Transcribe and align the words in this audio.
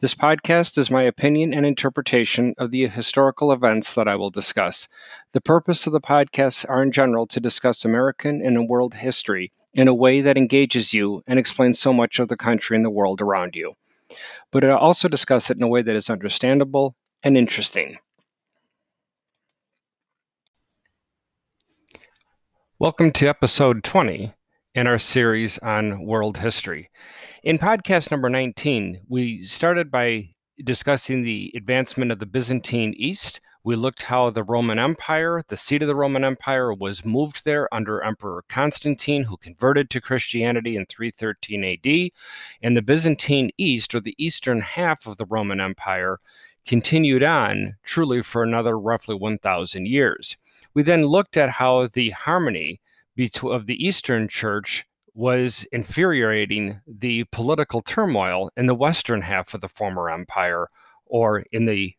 This 0.00 0.14
podcast 0.14 0.78
is 0.78 0.90
my 0.90 1.02
opinion 1.02 1.52
and 1.54 1.64
interpretation 1.64 2.54
of 2.58 2.70
the 2.70 2.86
historical 2.86 3.52
events 3.52 3.94
that 3.94 4.08
I 4.08 4.16
will 4.16 4.30
discuss. 4.30 4.88
The 5.32 5.40
purpose 5.40 5.86
of 5.86 5.92
the 5.92 6.00
podcasts 6.00 6.68
are 6.68 6.82
in 6.82 6.92
general 6.92 7.26
to 7.28 7.40
discuss 7.40 7.84
American 7.84 8.44
and 8.44 8.68
world 8.68 8.94
history 8.94 9.52
in 9.74 9.88
a 9.88 9.94
way 9.94 10.20
that 10.20 10.38
engages 10.38 10.94
you 10.94 11.22
and 11.26 11.38
explains 11.38 11.78
so 11.78 11.92
much 11.92 12.18
of 12.18 12.28
the 12.28 12.36
country 12.36 12.76
and 12.76 12.84
the 12.84 12.90
world 12.90 13.20
around 13.20 13.56
you 13.56 13.74
but 14.50 14.64
I 14.64 14.70
also 14.70 15.08
discuss 15.08 15.50
it 15.50 15.56
in 15.56 15.62
a 15.62 15.68
way 15.68 15.82
that 15.82 15.96
is 15.96 16.10
understandable 16.10 16.96
and 17.22 17.36
interesting. 17.36 17.96
Welcome 22.78 23.12
to 23.12 23.26
episode 23.26 23.82
20 23.84 24.34
in 24.74 24.86
our 24.86 24.98
series 24.98 25.58
on 25.58 26.04
world 26.04 26.38
history. 26.38 26.90
In 27.44 27.58
podcast 27.58 28.10
number 28.10 28.30
19, 28.30 29.02
we 29.06 29.44
started 29.44 29.90
by 29.90 30.30
discussing 30.64 31.22
the 31.22 31.52
advancement 31.54 32.10
of 32.10 32.18
the 32.18 32.24
Byzantine 32.24 32.94
East 32.96 33.42
we 33.62 33.76
looked 33.76 34.04
how 34.04 34.30
the 34.30 34.42
Roman 34.42 34.78
Empire, 34.78 35.42
the 35.48 35.58
seat 35.58 35.82
of 35.82 35.88
the 35.88 35.94
Roman 35.94 36.24
Empire, 36.24 36.72
was 36.72 37.04
moved 37.04 37.44
there 37.44 37.68
under 37.72 38.02
Emperor 38.02 38.44
Constantine, 38.48 39.24
who 39.24 39.36
converted 39.36 39.90
to 39.90 40.00
Christianity 40.00 40.74
in 40.74 40.86
313 40.86 41.64
AD. 41.64 42.10
And 42.62 42.74
the 42.74 42.80
Byzantine 42.80 43.50
East, 43.58 43.94
or 43.94 44.00
the 44.00 44.14
eastern 44.16 44.62
half 44.62 45.06
of 45.06 45.18
the 45.18 45.26
Roman 45.26 45.60
Empire, 45.60 46.20
continued 46.66 47.22
on 47.22 47.76
truly 47.84 48.22
for 48.22 48.42
another 48.42 48.78
roughly 48.78 49.14
1,000 49.14 49.86
years. 49.86 50.36
We 50.72 50.82
then 50.82 51.04
looked 51.04 51.36
at 51.36 51.50
how 51.50 51.88
the 51.88 52.10
harmony 52.10 52.80
of 53.42 53.66
the 53.66 53.86
Eastern 53.86 54.28
Church 54.28 54.86
was 55.14 55.66
infuriating 55.70 56.80
the 56.86 57.24
political 57.24 57.80
turmoil 57.80 58.50
in 58.56 58.66
the 58.66 58.74
western 58.74 59.22
half 59.22 59.54
of 59.54 59.60
the 59.60 59.68
former 59.68 60.10
empire 60.10 60.68
or 61.06 61.44
in 61.52 61.66
the 61.66 61.94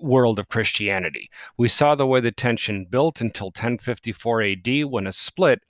world 0.00 0.38
of 0.38 0.48
Christianity. 0.48 1.30
We 1.56 1.68
saw 1.68 1.94
the 1.94 2.06
way 2.06 2.20
the 2.20 2.30
tension 2.30 2.86
built 2.88 3.20
until 3.20 3.48
1054 3.48 4.42
AD 4.42 4.84
when 4.84 5.06
a 5.06 5.12
split 5.12 5.62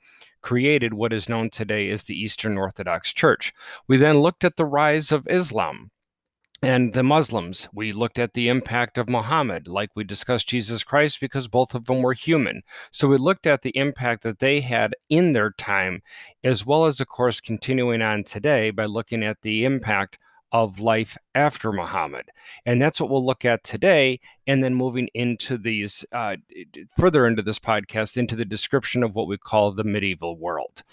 created 0.43 0.93
what 0.93 1.13
is 1.13 1.29
known 1.29 1.49
today 1.49 1.89
as 1.89 2.03
the 2.03 2.21
Eastern 2.21 2.59
Orthodox 2.59 3.13
Church. 3.13 3.53
We 3.89 3.97
then 3.97 4.19
looked 4.19 4.45
at 4.45 4.57
the 4.57 4.67
rise 4.67 5.11
of 5.11 5.27
Islam 5.29 5.91
and 6.63 6.93
the 6.93 7.03
Muslims. 7.03 7.69
We 7.73 7.93
looked 7.93 8.19
at 8.19 8.35
the 8.35 8.49
impact 8.49 8.97
of 8.97 9.09
Muhammad, 9.09 9.69
like 9.69 9.91
we 9.95 10.05
discussed 10.05 10.49
Jesus 10.49 10.85
Christ, 10.85 11.21
because 11.21 11.49
both 11.49 11.75
of 11.75 11.85
them 11.85 12.03
were 12.03 12.15
human. 12.15 12.63
So 12.91 13.09
we 13.09 13.17
looked 13.17 13.47
at 13.47 13.63
the 13.63 13.77
impact 13.77 14.23
that 14.23 14.39
they 14.39 14.61
had 14.61 14.95
in 15.11 15.33
their 15.33 15.51
time, 15.53 16.03
as 16.43 16.65
well 16.65 16.87
as, 16.87 17.01
of 17.01 17.09
course, 17.09 17.41
continuing 17.41 18.03
on 18.03 18.25
today 18.25 18.71
by 18.71 18.85
looking 18.85 19.23
at 19.23 19.43
the 19.43 19.65
impact 19.65 20.19
of 20.55 20.79
life 20.79 21.19
after 21.35 21.73
Muhammad. 21.73 22.31
And 22.65 22.81
that's 22.81 23.01
what 23.01 23.11
we'll 23.11 23.27
look 23.27 23.45
at 23.45 23.65
today. 23.65 24.21
And 24.47 24.63
then 24.63 24.73
moving 24.73 25.09
into 25.13 25.59
these, 25.59 26.05
uh, 26.13 26.37
further 26.97 27.27
into 27.27 27.43
this 27.43 27.59
podcast, 27.59 28.17
into 28.17 28.37
the 28.37 28.45
description 28.45 29.03
of 29.03 29.17
what 29.17 29.27
we 29.27 29.37
call 29.37 29.73
the 29.73 29.83
medieval 29.83 30.39
world. 30.39 30.85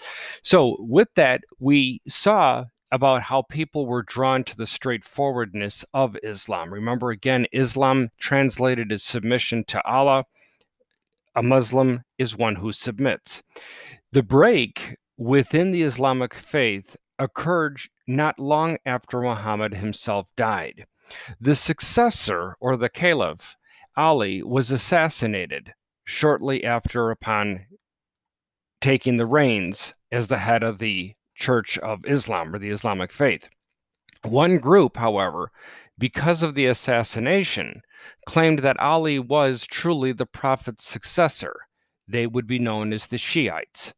So, 0.42 0.78
with 0.80 1.10
that, 1.14 1.44
we 1.60 2.02
saw 2.08 2.66
about 2.92 3.24
how 3.24 3.44
people 3.44 3.86
were 3.86 4.04
drawn 4.04 4.44
to 4.44 4.58
the 4.58 4.68
straightforwardness 4.68 5.86
of 5.94 6.18
Islam. 6.24 6.74
Remember, 6.74 7.10
again, 7.10 7.48
Islam 7.52 8.10
translated 8.20 8.92
as 8.92 9.04
submission 9.04 9.64
to 9.66 9.84
Allah. 9.86 10.26
A 11.36 11.42
Muslim 11.42 12.04
is 12.18 12.38
one 12.38 12.58
who 12.58 12.74
submits. 12.74 13.42
The 14.12 14.24
break 14.24 14.98
within 15.18 15.72
the 15.72 15.84
Islamic 15.84 16.34
faith 16.34 16.98
occurred 17.18 17.80
not 18.08 18.40
long 18.40 18.78
after 18.86 19.22
Muhammad 19.22 19.76
himself 19.76 20.28
died. 20.36 20.86
The 21.40 21.56
successor, 21.56 22.56
or 22.60 22.76
the 22.76 22.90
caliph, 22.90 23.56
Ali, 23.96 24.44
was 24.44 24.72
assassinated 24.72 25.74
shortly 26.04 26.64
after 26.64 27.12
upon 27.12 27.68
taking 28.82 29.18
the 29.18 29.26
reins 29.26 29.94
as 30.12 30.28
the 30.28 30.40
head 30.40 30.64
of 30.64 30.80
the 30.80 31.14
Church 31.42 31.78
of 31.80 32.06
Islam 32.06 32.56
or 32.56 32.60
the 32.60 32.70
Islamic 32.70 33.12
faith. 33.12 33.50
One 34.24 34.60
group, 34.60 34.96
however, 34.96 35.52
because 35.98 36.44
of 36.44 36.56
the 36.56 36.68
assassination, 36.68 37.82
claimed 38.26 38.60
that 38.60 38.80
Ali 38.80 39.20
was 39.20 39.66
truly 39.66 40.14
the 40.14 40.26
Prophet's 40.26 40.86
successor. 40.86 41.56
They 42.08 42.28
would 42.28 42.48
be 42.48 42.60
known 42.60 42.94
as 42.94 43.08
the 43.08 43.18
Shiites. 43.18 43.94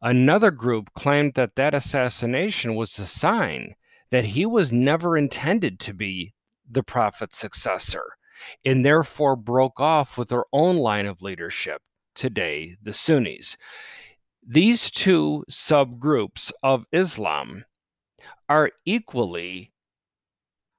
Another 0.00 0.50
group 0.50 0.92
claimed 0.94 1.34
that 1.34 1.56
that 1.56 1.74
assassination 1.74 2.74
was 2.74 2.98
a 2.98 3.06
sign 3.06 3.74
that 4.10 4.26
he 4.26 4.46
was 4.46 4.72
never 4.72 5.16
intended 5.16 5.78
to 5.80 5.92
be 5.92 6.34
the 6.68 6.82
prophet's 6.82 7.36
successor 7.36 8.12
and 8.64 8.84
therefore 8.84 9.36
broke 9.36 9.80
off 9.80 10.18
with 10.18 10.28
their 10.28 10.44
own 10.52 10.76
line 10.76 11.06
of 11.06 11.22
leadership, 11.22 11.82
today, 12.14 12.76
the 12.82 12.92
Sunnis. 12.92 13.56
These 14.46 14.90
two 14.90 15.44
subgroups 15.50 16.52
of 16.62 16.84
Islam 16.92 17.64
are 18.48 18.70
equally 18.84 19.72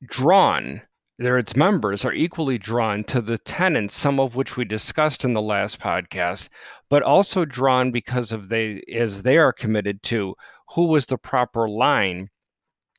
drawn 0.06 0.84
there 1.20 1.40
its 1.40 1.56
members 1.56 2.06
are 2.06 2.14
equally 2.14 2.60
drawn 2.60 3.04
to 3.06 3.22
the 3.22 3.40
tenets, 3.40 3.96
some 3.96 4.20
of 4.20 4.36
which 4.36 4.56
we 4.56 4.66
discussed 4.66 5.26
in 5.26 5.34
the 5.34 5.42
last 5.42 5.80
podcast, 5.80 6.50
but 6.90 7.02
also 7.02 7.44
drawn 7.44 7.92
because 7.92 8.32
of 8.32 8.50
they 8.50 8.84
as 8.94 9.24
they 9.24 9.38
are 9.38 9.52
committed 9.52 10.04
to 10.04 10.36
who 10.76 10.86
was 10.86 11.08
the 11.08 11.18
proper 11.18 11.68
line 11.68 12.30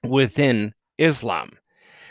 within 0.02 0.74
Islam. 0.98 1.50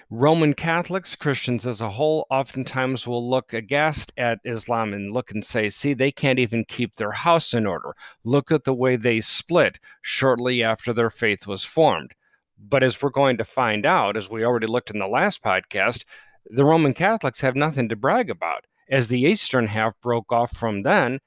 Roman 0.10 0.54
Catholics, 0.54 1.18
Christians 1.18 1.68
as 1.68 1.82
a 1.82 1.90
whole, 1.90 2.28
oftentimes 2.30 3.06
will 3.06 3.30
look 3.30 3.52
aghast 3.52 4.14
at 4.16 4.40
Islam 4.46 4.94
and 4.94 5.14
look 5.14 5.32
and 5.32 5.44
say, 5.44 5.70
see, 5.70 5.94
they 5.94 6.14
can't 6.14 6.40
even 6.40 6.64
keep 6.64 6.96
their 6.96 7.12
house 7.12 7.54
in 7.54 7.66
order. 7.66 7.94
Look 8.24 8.50
at 8.50 8.64
the 8.64 8.74
way 8.74 8.96
they 8.96 9.20
split 9.20 9.80
shortly 10.02 10.64
after 10.64 10.94
their 10.94 11.10
faith 11.10 11.46
was 11.46 11.66
formed. 11.66 12.14
But 12.58 12.84
as 12.84 13.02
we're 13.02 13.10
going 13.10 13.38
to 13.38 13.44
find 13.44 13.86
out, 13.86 14.16
as 14.16 14.30
we 14.30 14.46
already 14.46 14.68
looked 14.68 14.92
in 14.92 15.00
the 15.00 15.08
last 15.10 15.44
podcast, 15.44 16.06
the 16.46 16.64
Roman 16.64 16.94
Catholics 16.94 17.42
have 17.42 17.58
nothing 17.58 17.90
to 17.90 17.98
brag 17.98 18.30
about, 18.30 18.64
as 18.90 19.10
the 19.10 19.20
eastern 19.20 19.68
half 19.68 20.00
broke 20.02 20.32
off 20.32 20.56
from 20.56 20.84
then 20.84 21.20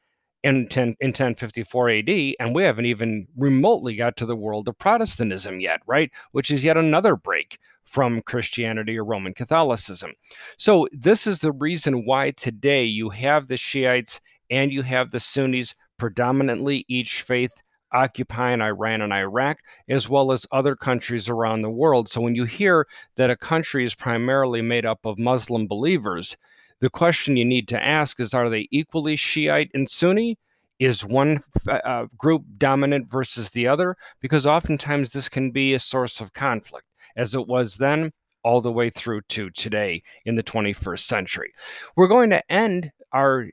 in, 0.42 0.68
10, 0.68 0.96
in 1.00 1.08
1054 1.08 1.90
AD, 1.90 2.08
and 2.40 2.54
we 2.54 2.62
haven't 2.62 2.86
even 2.86 3.28
remotely 3.36 3.94
got 3.94 4.16
to 4.16 4.24
the 4.24 4.34
world 4.34 4.68
of 4.68 4.78
Protestantism 4.78 5.60
yet, 5.60 5.80
right? 5.86 6.10
Which 6.32 6.50
is 6.50 6.64
yet 6.64 6.78
another 6.78 7.14
break 7.14 7.58
from 7.90 8.22
Christianity 8.22 8.96
or 8.96 9.04
Roman 9.04 9.34
Catholicism. 9.34 10.12
So, 10.56 10.88
this 10.92 11.26
is 11.26 11.40
the 11.40 11.52
reason 11.52 12.06
why 12.06 12.30
today 12.30 12.84
you 12.84 13.10
have 13.10 13.48
the 13.48 13.56
Shiites 13.56 14.20
and 14.48 14.72
you 14.72 14.82
have 14.82 15.10
the 15.10 15.20
Sunnis, 15.20 15.74
predominantly 15.98 16.84
each 16.88 17.22
faith 17.22 17.52
occupying 17.92 18.60
Iran 18.60 19.02
and 19.02 19.12
Iraq, 19.12 19.58
as 19.88 20.08
well 20.08 20.32
as 20.32 20.46
other 20.52 20.76
countries 20.76 21.28
around 21.28 21.62
the 21.62 21.70
world. 21.70 22.08
So 22.08 22.20
when 22.20 22.34
you 22.34 22.44
hear 22.44 22.86
that 23.16 23.30
a 23.30 23.36
country 23.36 23.84
is 23.84 23.94
primarily 23.94 24.62
made 24.62 24.86
up 24.86 25.04
of 25.04 25.18
Muslim 25.18 25.66
believers, 25.66 26.36
the 26.80 26.90
question 26.90 27.36
you 27.36 27.44
need 27.44 27.68
to 27.68 27.82
ask 27.82 28.20
is 28.20 28.32
are 28.34 28.48
they 28.48 28.68
equally 28.70 29.16
Shiite 29.16 29.70
and 29.74 29.88
Sunni? 29.88 30.38
Is 30.78 31.04
one 31.04 31.42
uh, 31.68 32.06
group 32.16 32.42
dominant 32.56 33.10
versus 33.10 33.50
the 33.50 33.68
other? 33.68 33.96
Because 34.20 34.46
oftentimes 34.46 35.12
this 35.12 35.28
can 35.28 35.50
be 35.50 35.74
a 35.74 35.78
source 35.78 36.22
of 36.22 36.32
conflict, 36.32 36.86
as 37.16 37.34
it 37.34 37.46
was 37.46 37.76
then 37.76 38.12
all 38.42 38.60
the 38.60 38.72
way 38.72 38.90
through 38.90 39.20
to 39.22 39.50
today 39.50 40.02
in 40.24 40.36
the 40.36 40.42
21st 40.42 41.00
century. 41.00 41.52
We're 41.96 42.08
going 42.08 42.30
to 42.30 42.52
end 42.52 42.90
our 43.12 43.48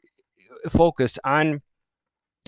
uh, 0.66 0.70
focus 0.70 1.20
on 1.24 1.62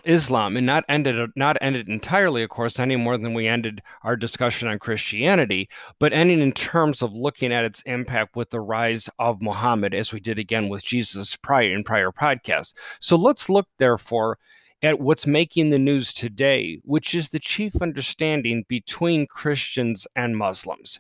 Islam 0.06 0.56
and 0.56 0.66
not 0.66 0.86
ended 0.88 1.30
not 1.36 1.58
ended 1.62 1.90
entirely, 1.90 2.44
of 2.44 2.50
course, 2.50 2.80
any 2.80 2.96
more 2.96 3.18
than 3.18 3.34
we 3.34 3.48
ended 3.48 3.82
our 4.04 4.16
discussion 4.16 4.68
on 4.68 4.80
Christianity, 4.80 5.70
but 6.00 6.14
ending 6.14 6.40
in 6.40 6.54
terms 6.54 7.02
of 7.02 7.14
looking 7.14 7.52
at 7.52 7.66
its 7.66 7.82
impact 7.84 8.36
with 8.36 8.50
the 8.50 8.62
rise 8.62 9.10
of 9.20 9.42
Muhammad, 9.42 9.94
as 9.94 10.14
we 10.14 10.20
did 10.20 10.40
again 10.40 10.70
with 10.70 10.84
Jesus 10.84 11.36
prior 11.36 11.72
in 11.74 11.84
prior 11.84 12.12
podcasts. 12.12 12.74
So 13.00 13.16
let's 13.16 13.50
look, 13.50 13.68
therefore, 13.78 14.38
at 14.82 15.00
what's 15.00 15.28
making 15.28 15.70
the 15.70 15.80
news 15.80 16.14
today, 16.14 16.80
which 16.84 17.14
is 17.14 17.30
the 17.30 17.40
chief 17.40 17.82
understanding 17.82 18.64
between 18.68 19.28
Christians 19.28 20.08
and 20.16 20.38
Muslims. 20.38 21.00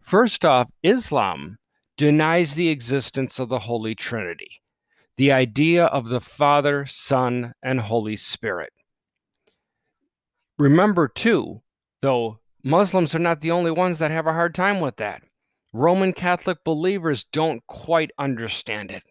First 0.00 0.44
off, 0.44 0.70
Islam 0.82 1.58
denies 1.96 2.54
the 2.54 2.68
existence 2.68 3.38
of 3.38 3.48
the 3.48 3.60
Holy 3.60 3.94
Trinity 3.94 4.60
the 5.16 5.32
idea 5.32 5.86
of 5.86 6.08
the 6.08 6.20
Father, 6.20 6.84
Son, 6.86 7.54
and 7.62 7.80
Holy 7.80 8.16
Spirit. 8.16 8.72
Remember, 10.58 11.08
too, 11.08 11.62
though, 12.02 12.40
Muslims 12.62 13.14
are 13.14 13.20
not 13.20 13.40
the 13.40 13.50
only 13.50 13.70
ones 13.70 13.98
that 13.98 14.10
have 14.10 14.26
a 14.26 14.32
hard 14.32 14.54
time 14.54 14.80
with 14.80 14.96
that. 14.96 15.22
Roman 15.72 16.12
Catholic 16.12 16.58
believers 16.64 17.24
don't 17.24 17.66
quite 17.66 18.10
understand 18.18 18.90
it. 18.90 19.02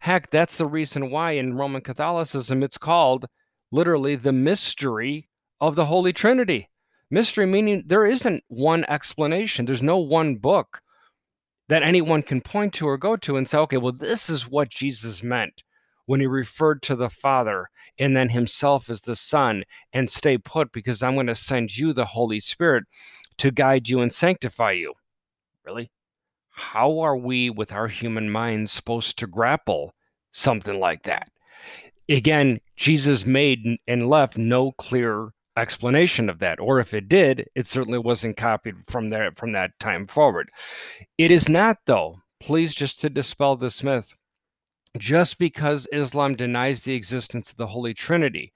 Heck, 0.00 0.30
that's 0.30 0.58
the 0.58 0.66
reason 0.66 1.10
why 1.10 1.32
in 1.32 1.56
Roman 1.56 1.82
Catholicism 1.82 2.62
it's 2.62 2.78
called 2.78 3.26
literally 3.70 4.16
the 4.16 4.32
mystery 4.32 5.28
of 5.60 5.76
the 5.76 5.86
Holy 5.86 6.12
Trinity. 6.12 6.68
Mystery 7.10 7.46
meaning 7.46 7.84
there 7.86 8.04
isn't 8.04 8.44
one 8.48 8.84
explanation, 8.84 9.64
there's 9.64 9.82
no 9.82 9.98
one 9.98 10.36
book 10.36 10.82
that 11.68 11.82
anyone 11.82 12.22
can 12.22 12.40
point 12.40 12.72
to 12.74 12.86
or 12.86 12.96
go 12.96 13.16
to 13.16 13.36
and 13.36 13.48
say, 13.48 13.58
okay, 13.58 13.76
well, 13.76 13.92
this 13.92 14.30
is 14.30 14.48
what 14.48 14.70
Jesus 14.70 15.22
meant 15.22 15.62
when 16.06 16.20
he 16.20 16.26
referred 16.26 16.80
to 16.82 16.96
the 16.96 17.10
Father 17.10 17.68
and 17.98 18.16
then 18.16 18.30
himself 18.30 18.88
as 18.88 19.02
the 19.02 19.16
Son 19.16 19.64
and 19.92 20.10
stay 20.10 20.38
put 20.38 20.72
because 20.72 21.02
I'm 21.02 21.14
going 21.14 21.26
to 21.26 21.34
send 21.34 21.76
you 21.76 21.92
the 21.92 22.06
Holy 22.06 22.40
Spirit 22.40 22.84
to 23.36 23.50
guide 23.50 23.88
you 23.88 24.00
and 24.00 24.12
sanctify 24.12 24.72
you. 24.72 24.94
Really? 25.66 25.90
How 26.50 26.98
are 27.00 27.16
we, 27.16 27.50
with 27.50 27.72
our 27.72 27.88
human 27.88 28.30
minds, 28.30 28.72
supposed 28.72 29.18
to 29.18 29.26
grapple 29.26 29.94
something 30.30 30.80
like 30.80 31.02
that? 31.02 31.30
Again, 32.08 32.60
Jesus 32.76 33.26
made 33.26 33.76
and 33.86 34.08
left 34.08 34.38
no 34.38 34.72
clear 34.72 35.32
explanation 35.58 36.30
of 36.30 36.38
that 36.38 36.60
or 36.60 36.78
if 36.78 36.94
it 36.94 37.08
did 37.08 37.48
it 37.54 37.66
certainly 37.66 37.98
wasn't 37.98 38.36
copied 38.36 38.76
from 38.86 39.10
there 39.10 39.30
from 39.32 39.52
that 39.52 39.78
time 39.80 40.06
forward. 40.06 40.48
It 41.18 41.30
is 41.30 41.48
not 41.48 41.78
though 41.84 42.20
please 42.40 42.74
just 42.74 43.00
to 43.00 43.10
dispel 43.10 43.56
this 43.56 43.82
myth 43.82 44.14
just 44.96 45.36
because 45.38 45.88
islam 45.92 46.36
denies 46.36 46.84
the 46.84 46.94
existence 46.94 47.50
of 47.50 47.56
the 47.56 47.66
holy 47.66 47.92
trinity 47.92 48.52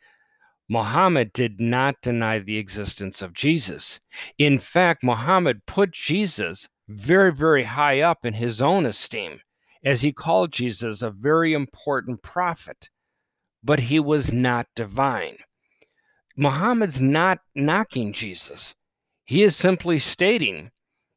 muhammad 0.69 1.32
did 1.32 1.60
not 1.60 1.96
deny 2.02 2.38
the 2.38 2.56
existence 2.56 3.20
of 3.20 3.34
jesus. 3.34 3.99
In 4.38 4.60
fact 4.60 5.02
muhammad 5.02 5.66
put 5.66 5.90
jesus 5.90 6.69
very 6.88 7.32
very 7.32 7.64
high 7.64 8.00
up 8.00 8.25
in 8.25 8.34
his 8.34 8.62
own 8.62 8.87
esteem 8.87 9.40
as 9.84 10.02
he 10.02 10.12
called 10.12 10.52
jesus 10.52 11.02
a 11.02 11.10
very 11.10 11.52
important 11.52 12.22
prophet 12.22 12.88
but 13.62 13.81
he 13.81 14.00
was 14.00 14.32
not 14.32 14.67
divine 14.75 15.37
Muhammad's 16.37 17.00
not 17.00 17.41
knocking 17.55 18.12
Jesus. 18.12 18.75
He 19.25 19.43
is 19.43 19.55
simply 19.55 19.99
stating 19.99 20.70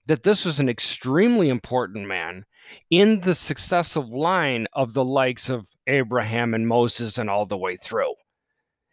that 0.06 0.24
this 0.24 0.44
was 0.44 0.60
an 0.60 0.70
extremely 0.70 1.50
important 1.50 2.06
man 2.08 2.46
in 2.90 3.22
the 3.22 3.36
successive 3.36 4.10
line 4.10 4.68
of 4.74 4.94
the 4.94 5.06
likes 5.06 5.50
of 5.50 5.68
Abraham 5.88 6.54
and 6.54 6.68
Moses 6.68 7.18
and 7.18 7.30
all 7.30 7.46
the 7.46 7.58
way 7.58 7.78
through. 7.78 8.14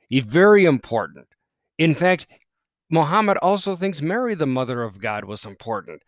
He's 0.08 0.25
very 0.25 0.64
important. 0.64 1.26
In 1.76 1.94
fact, 1.94 2.26
Muhammad 2.88 3.38
also 3.38 3.75
thinks 3.75 4.00
Mary, 4.00 4.34
the 4.34 4.46
mother 4.46 4.82
of 4.82 5.00
God, 5.00 5.25
was 5.25 5.44
important. 5.44 6.02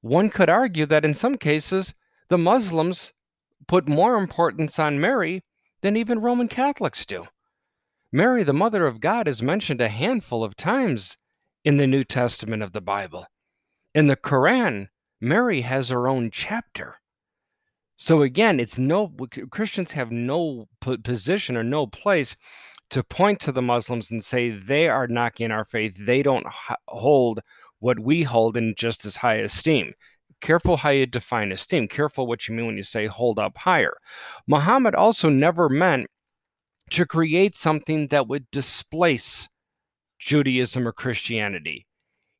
One 0.00 0.30
could 0.30 0.48
argue 0.48 0.86
that 0.86 1.04
in 1.04 1.12
some 1.12 1.36
cases, 1.36 1.92
the 2.28 2.38
Muslims 2.38 3.12
put 3.66 3.88
more 3.88 4.16
importance 4.16 4.78
on 4.78 5.00
Mary 5.00 5.42
than 5.80 5.96
even 5.96 6.20
Roman 6.20 6.48
Catholics 6.48 7.04
do. 7.06 7.24
Mary, 8.10 8.42
the 8.42 8.52
Mother 8.52 8.86
of 8.86 9.00
God, 9.00 9.28
is 9.28 9.42
mentioned 9.42 9.80
a 9.80 9.88
handful 9.88 10.42
of 10.42 10.56
times 10.56 11.18
in 11.64 11.76
the 11.76 11.86
New 11.86 12.04
Testament 12.04 12.62
of 12.62 12.72
the 12.72 12.80
Bible. 12.80 13.26
In 13.94 14.06
the 14.06 14.16
Quran, 14.16 14.88
Mary 15.20 15.62
has 15.62 15.88
her 15.88 16.08
own 16.08 16.30
chapter. 16.30 17.00
So 17.96 18.22
again, 18.22 18.60
it's 18.60 18.78
no 18.78 19.12
Christians 19.50 19.92
have 19.92 20.12
no 20.12 20.68
position 21.02 21.56
or 21.56 21.64
no 21.64 21.86
place 21.86 22.36
to 22.90 23.02
point 23.02 23.40
to 23.40 23.52
the 23.52 23.60
Muslims 23.60 24.10
and 24.10 24.24
say 24.24 24.50
they 24.50 24.88
are 24.88 25.08
knocking 25.08 25.50
our 25.50 25.64
faith. 25.64 25.96
They 25.98 26.22
don't 26.22 26.46
hold 26.86 27.40
what 27.80 27.98
we 27.98 28.22
hold 28.22 28.56
in 28.56 28.74
just 28.76 29.04
as 29.04 29.16
high 29.16 29.36
esteem. 29.36 29.94
Careful 30.40 30.78
how 30.78 30.90
you 30.90 31.06
define 31.06 31.52
esteem. 31.52 31.88
Careful 31.88 32.26
what 32.26 32.48
you 32.48 32.54
mean 32.54 32.66
when 32.66 32.76
you 32.76 32.82
say 32.82 33.06
hold 33.06 33.38
up 33.38 33.58
higher. 33.58 33.94
Muhammad 34.46 34.94
also 34.94 35.28
never 35.28 35.68
meant 35.68 36.06
to 36.90 37.04
create 37.04 37.56
something 37.56 38.08
that 38.08 38.28
would 38.28 38.50
displace 38.50 39.48
Judaism 40.18 40.86
or 40.86 40.92
Christianity. 40.92 41.86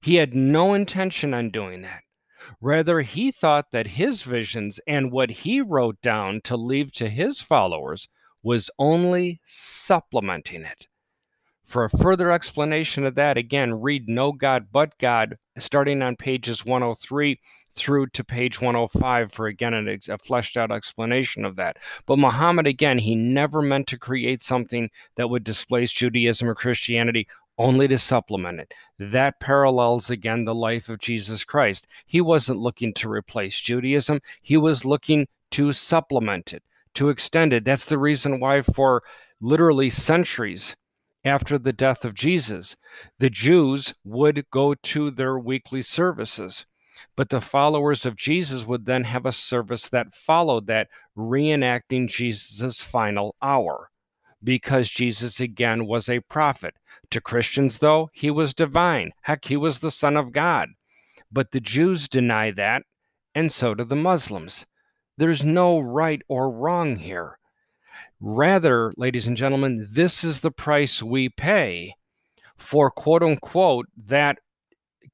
He 0.00 0.16
had 0.16 0.34
no 0.34 0.74
intention 0.74 1.34
on 1.34 1.50
doing 1.50 1.82
that. 1.82 2.02
Rather, 2.60 3.00
he 3.00 3.32
thought 3.32 3.72
that 3.72 3.88
his 3.88 4.22
visions 4.22 4.80
and 4.86 5.10
what 5.10 5.30
he 5.30 5.60
wrote 5.60 6.00
down 6.00 6.40
to 6.42 6.56
leave 6.56 6.92
to 6.92 7.08
his 7.08 7.40
followers 7.40 8.08
was 8.42 8.70
only 8.78 9.40
supplementing 9.44 10.62
it. 10.62 10.86
For 11.64 11.84
a 11.84 11.90
further 11.90 12.30
explanation 12.30 13.04
of 13.04 13.14
that, 13.16 13.36
again, 13.36 13.74
read 13.74 14.08
No 14.08 14.32
God 14.32 14.68
But 14.72 14.96
God, 14.98 15.36
starting 15.58 16.00
on 16.00 16.16
pages 16.16 16.64
103 16.64 17.38
through 17.78 18.08
to 18.08 18.24
page 18.24 18.60
105 18.60 19.32
for 19.32 19.46
again 19.46 19.74
a 20.08 20.18
fleshed 20.18 20.56
out 20.56 20.70
explanation 20.70 21.44
of 21.44 21.56
that. 21.56 21.78
But 22.06 22.18
Muhammad, 22.18 22.66
again, 22.66 22.98
he 22.98 23.14
never 23.14 23.62
meant 23.62 23.86
to 23.88 23.98
create 23.98 24.42
something 24.42 24.90
that 25.16 25.30
would 25.30 25.44
displace 25.44 25.92
Judaism 25.92 26.48
or 26.48 26.54
Christianity, 26.54 27.28
only 27.56 27.88
to 27.88 27.98
supplement 27.98 28.60
it. 28.60 28.74
That 28.98 29.40
parallels 29.40 30.10
again 30.10 30.44
the 30.44 30.54
life 30.54 30.88
of 30.88 31.00
Jesus 31.00 31.44
Christ. 31.44 31.86
He 32.06 32.20
wasn't 32.20 32.60
looking 32.60 32.92
to 32.94 33.10
replace 33.10 33.58
Judaism, 33.58 34.20
he 34.42 34.56
was 34.56 34.84
looking 34.84 35.28
to 35.52 35.72
supplement 35.72 36.52
it, 36.52 36.62
to 36.94 37.08
extend 37.08 37.52
it. 37.52 37.64
That's 37.64 37.86
the 37.86 37.98
reason 37.98 38.40
why, 38.40 38.62
for 38.62 39.02
literally 39.40 39.90
centuries, 39.90 40.76
after 41.24 41.58
the 41.58 41.72
death 41.72 42.04
of 42.04 42.14
Jesus, 42.14 42.76
the 43.18 43.30
Jews 43.30 43.94
would 44.04 44.48
go 44.50 44.74
to 44.74 45.10
their 45.10 45.38
weekly 45.38 45.82
services 45.82 46.64
but 47.16 47.28
the 47.28 47.40
followers 47.40 48.04
of 48.06 48.16
Jesus 48.16 48.66
would 48.66 48.86
then 48.86 49.04
have 49.04 49.26
a 49.26 49.32
service 49.32 49.88
that 49.88 50.14
followed 50.14 50.66
that, 50.66 50.88
reenacting 51.16 52.08
Jesus' 52.08 52.80
final 52.80 53.34
hour. 53.42 53.90
Because 54.42 54.88
Jesus 54.88 55.40
again 55.40 55.86
was 55.86 56.08
a 56.08 56.20
prophet. 56.20 56.74
To 57.10 57.20
Christians, 57.20 57.78
though, 57.78 58.10
he 58.12 58.30
was 58.30 58.54
divine. 58.54 59.12
Heck, 59.22 59.46
he 59.46 59.56
was 59.56 59.80
the 59.80 59.90
Son 59.90 60.16
of 60.16 60.32
God. 60.32 60.68
But 61.30 61.50
the 61.50 61.60
Jews 61.60 62.08
deny 62.08 62.50
that, 62.52 62.82
and 63.34 63.50
so 63.50 63.74
do 63.74 63.84
the 63.84 63.96
Muslims. 63.96 64.64
There's 65.16 65.44
no 65.44 65.78
right 65.80 66.22
or 66.28 66.50
wrong 66.50 66.96
here. 66.96 67.38
Rather, 68.20 68.92
ladies 68.96 69.26
and 69.26 69.36
gentlemen, 69.36 69.88
this 69.90 70.22
is 70.22 70.40
the 70.40 70.52
price 70.52 71.02
we 71.02 71.28
pay 71.28 71.94
for 72.56 72.90
quote 72.90 73.22
unquote 73.22 73.86
that 73.96 74.38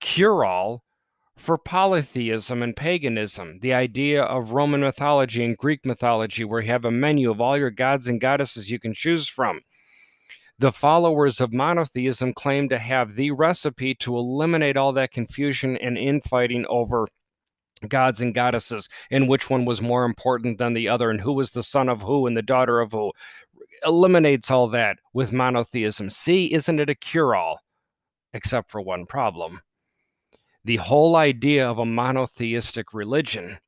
cure 0.00 0.44
all 0.44 0.82
for 1.36 1.58
polytheism 1.58 2.62
and 2.62 2.76
paganism, 2.76 3.58
the 3.60 3.74
idea 3.74 4.22
of 4.22 4.52
Roman 4.52 4.80
mythology 4.80 5.44
and 5.44 5.56
Greek 5.56 5.84
mythology, 5.84 6.44
where 6.44 6.60
you 6.60 6.70
have 6.70 6.84
a 6.84 6.90
menu 6.90 7.30
of 7.30 7.40
all 7.40 7.58
your 7.58 7.70
gods 7.70 8.06
and 8.06 8.20
goddesses 8.20 8.70
you 8.70 8.78
can 8.78 8.94
choose 8.94 9.28
from. 9.28 9.60
The 10.58 10.72
followers 10.72 11.40
of 11.40 11.52
monotheism 11.52 12.32
claim 12.34 12.68
to 12.68 12.78
have 12.78 13.16
the 13.16 13.32
recipe 13.32 13.94
to 13.96 14.16
eliminate 14.16 14.76
all 14.76 14.92
that 14.92 15.10
confusion 15.10 15.76
and 15.76 15.98
infighting 15.98 16.64
over 16.68 17.08
gods 17.88 18.20
and 18.20 18.32
goddesses 18.32 18.88
and 19.10 19.28
which 19.28 19.50
one 19.50 19.64
was 19.64 19.82
more 19.82 20.04
important 20.04 20.58
than 20.58 20.72
the 20.72 20.88
other 20.88 21.10
and 21.10 21.20
who 21.20 21.32
was 21.32 21.50
the 21.50 21.62
son 21.64 21.88
of 21.88 22.02
who 22.02 22.26
and 22.26 22.36
the 22.36 22.42
daughter 22.42 22.80
of 22.80 22.92
who. 22.92 23.12
Eliminates 23.84 24.50
all 24.50 24.68
that 24.68 24.96
with 25.12 25.32
monotheism. 25.32 26.08
See, 26.08 26.54
isn't 26.54 26.78
it 26.78 26.88
a 26.88 26.94
cure 26.94 27.34
all? 27.34 27.60
Except 28.32 28.70
for 28.70 28.80
one 28.80 29.04
problem 29.06 29.60
the 30.64 30.76
whole 30.76 31.16
idea 31.16 31.68
of 31.68 31.78
a 31.78 31.84
monotheistic 31.84 32.94
religion 32.94 33.58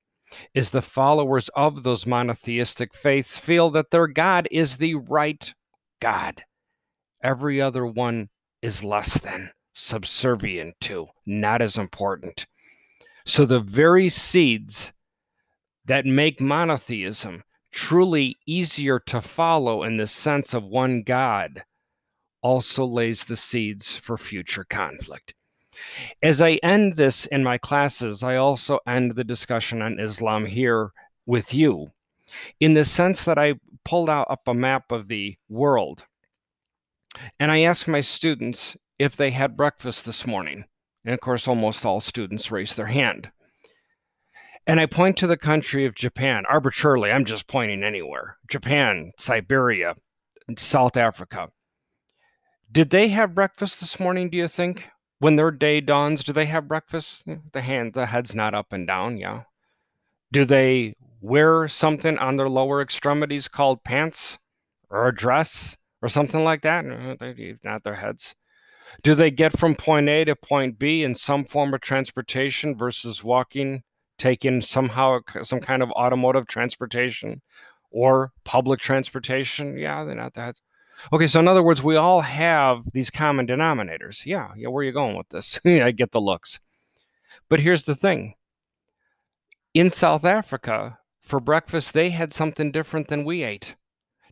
is 0.54 0.70
the 0.70 0.82
followers 0.82 1.48
of 1.50 1.82
those 1.82 2.06
monotheistic 2.06 2.94
faiths 2.94 3.38
feel 3.38 3.70
that 3.70 3.90
their 3.90 4.06
God 4.06 4.48
is 4.50 4.76
the 4.76 4.94
right 4.94 5.54
God. 6.00 6.42
Every 7.22 7.60
other 7.60 7.86
one 7.86 8.28
is 8.62 8.82
less 8.82 9.18
than, 9.20 9.50
subservient 9.72 10.74
to, 10.82 11.06
not 11.24 11.62
as 11.62 11.76
important. 11.76 12.46
So 13.24 13.44
the 13.44 13.60
very 13.60 14.08
seeds 14.08 14.92
that 15.84 16.06
make 16.06 16.40
monotheism 16.40 17.42
truly 17.72 18.36
easier 18.46 18.98
to 18.98 19.20
follow 19.20 19.82
in 19.82 19.96
the 19.96 20.06
sense 20.06 20.54
of 20.54 20.64
one 20.64 21.02
God 21.02 21.62
also 22.42 22.84
lays 22.84 23.24
the 23.24 23.36
seeds 23.36 23.96
for 23.96 24.16
future 24.16 24.64
conflict. 24.64 25.34
As 26.22 26.40
I 26.40 26.52
end 26.62 26.96
this 26.96 27.26
in 27.26 27.44
my 27.44 27.58
classes, 27.58 28.22
I 28.22 28.36
also 28.36 28.80
end 28.86 29.14
the 29.14 29.24
discussion 29.24 29.82
on 29.82 30.00
Islam 30.00 30.46
here 30.46 30.92
with 31.26 31.54
you 31.54 31.92
in 32.60 32.74
the 32.74 32.84
sense 32.84 33.24
that 33.24 33.38
I 33.38 33.54
pulled 33.84 34.10
out 34.10 34.26
up 34.30 34.48
a 34.48 34.54
map 34.54 34.90
of 34.90 35.08
the 35.08 35.36
world 35.48 36.04
and 37.38 37.50
I 37.50 37.60
asked 37.60 37.88
my 37.88 38.00
students 38.00 38.76
if 38.98 39.16
they 39.16 39.30
had 39.30 39.56
breakfast 39.56 40.04
this 40.04 40.26
morning. 40.26 40.64
And 41.04 41.14
of 41.14 41.20
course, 41.20 41.46
almost 41.46 41.84
all 41.84 42.00
students 42.00 42.50
raised 42.50 42.76
their 42.76 42.86
hand. 42.86 43.30
And 44.66 44.80
I 44.80 44.86
point 44.86 45.16
to 45.18 45.26
the 45.26 45.36
country 45.36 45.86
of 45.86 45.94
Japan 45.94 46.44
arbitrarily, 46.48 47.12
I'm 47.12 47.24
just 47.24 47.46
pointing 47.46 47.84
anywhere 47.84 48.38
Japan, 48.48 49.12
Siberia, 49.18 49.94
South 50.58 50.96
Africa. 50.96 51.50
Did 52.70 52.90
they 52.90 53.08
have 53.08 53.34
breakfast 53.34 53.80
this 53.80 54.00
morning, 54.00 54.28
do 54.28 54.36
you 54.36 54.48
think? 54.48 54.88
When 55.18 55.36
their 55.36 55.50
day 55.50 55.80
dawns, 55.80 56.22
do 56.22 56.32
they 56.32 56.46
have 56.46 56.68
breakfast? 56.68 57.22
Eh, 57.26 57.36
the 57.52 57.62
hand 57.62 57.94
the 57.94 58.06
head's 58.06 58.34
not 58.34 58.54
up 58.54 58.72
and 58.72 58.86
down, 58.86 59.18
yeah. 59.18 59.44
Do 60.32 60.44
they 60.44 60.94
wear 61.20 61.68
something 61.68 62.18
on 62.18 62.36
their 62.36 62.48
lower 62.48 62.82
extremities 62.82 63.48
called 63.48 63.84
pants 63.84 64.38
or 64.90 65.08
a 65.08 65.14
dress 65.14 65.76
or 66.02 66.08
something 66.08 66.44
like 66.44 66.62
that? 66.62 66.84
No, 66.84 67.16
they, 67.18 67.56
not 67.62 67.84
their 67.84 67.94
heads. 67.94 68.34
Do 69.02 69.14
they 69.14 69.30
get 69.30 69.58
from 69.58 69.74
point 69.74 70.08
A 70.08 70.24
to 70.24 70.36
point 70.36 70.78
B 70.78 71.02
in 71.02 71.14
some 71.14 71.44
form 71.44 71.74
of 71.74 71.80
transportation 71.80 72.76
versus 72.76 73.24
walking, 73.24 73.82
taking 74.18 74.60
somehow 74.60 75.20
some 75.42 75.60
kind 75.60 75.82
of 75.82 75.90
automotive 75.92 76.46
transportation 76.46 77.42
or 77.90 78.32
public 78.44 78.80
transportation? 78.80 79.78
Yeah, 79.78 80.04
they're 80.04 80.14
not 80.14 80.34
that. 80.34 80.60
Okay, 81.12 81.26
so 81.26 81.40
in 81.40 81.48
other 81.48 81.62
words, 81.62 81.82
we 81.82 81.96
all 81.96 82.22
have 82.22 82.82
these 82.92 83.10
common 83.10 83.46
denominators. 83.46 84.24
Yeah, 84.26 84.52
yeah, 84.56 84.68
where 84.68 84.80
are 84.80 84.84
you 84.84 84.92
going 84.92 85.16
with 85.16 85.28
this? 85.28 85.60
I 85.66 85.90
get 85.90 86.12
the 86.12 86.20
looks. 86.20 86.60
But 87.48 87.60
here's 87.60 87.84
the 87.84 87.94
thing. 87.94 88.34
In 89.74 89.90
South 89.90 90.24
Africa, 90.24 90.98
for 91.22 91.40
breakfast, 91.40 91.92
they 91.92 92.10
had 92.10 92.32
something 92.32 92.72
different 92.72 93.08
than 93.08 93.24
we 93.24 93.42
ate. 93.42 93.76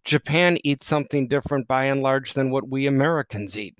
Japan 0.05 0.59
eats 0.65 0.87
something 0.87 1.29
different 1.29 1.67
by 1.67 1.85
and 1.85 2.03
large 2.03 2.35
than 2.35 2.51
what 2.51 2.69
we 2.69 2.87
Americans 2.87 3.57
eat. 3.57 3.77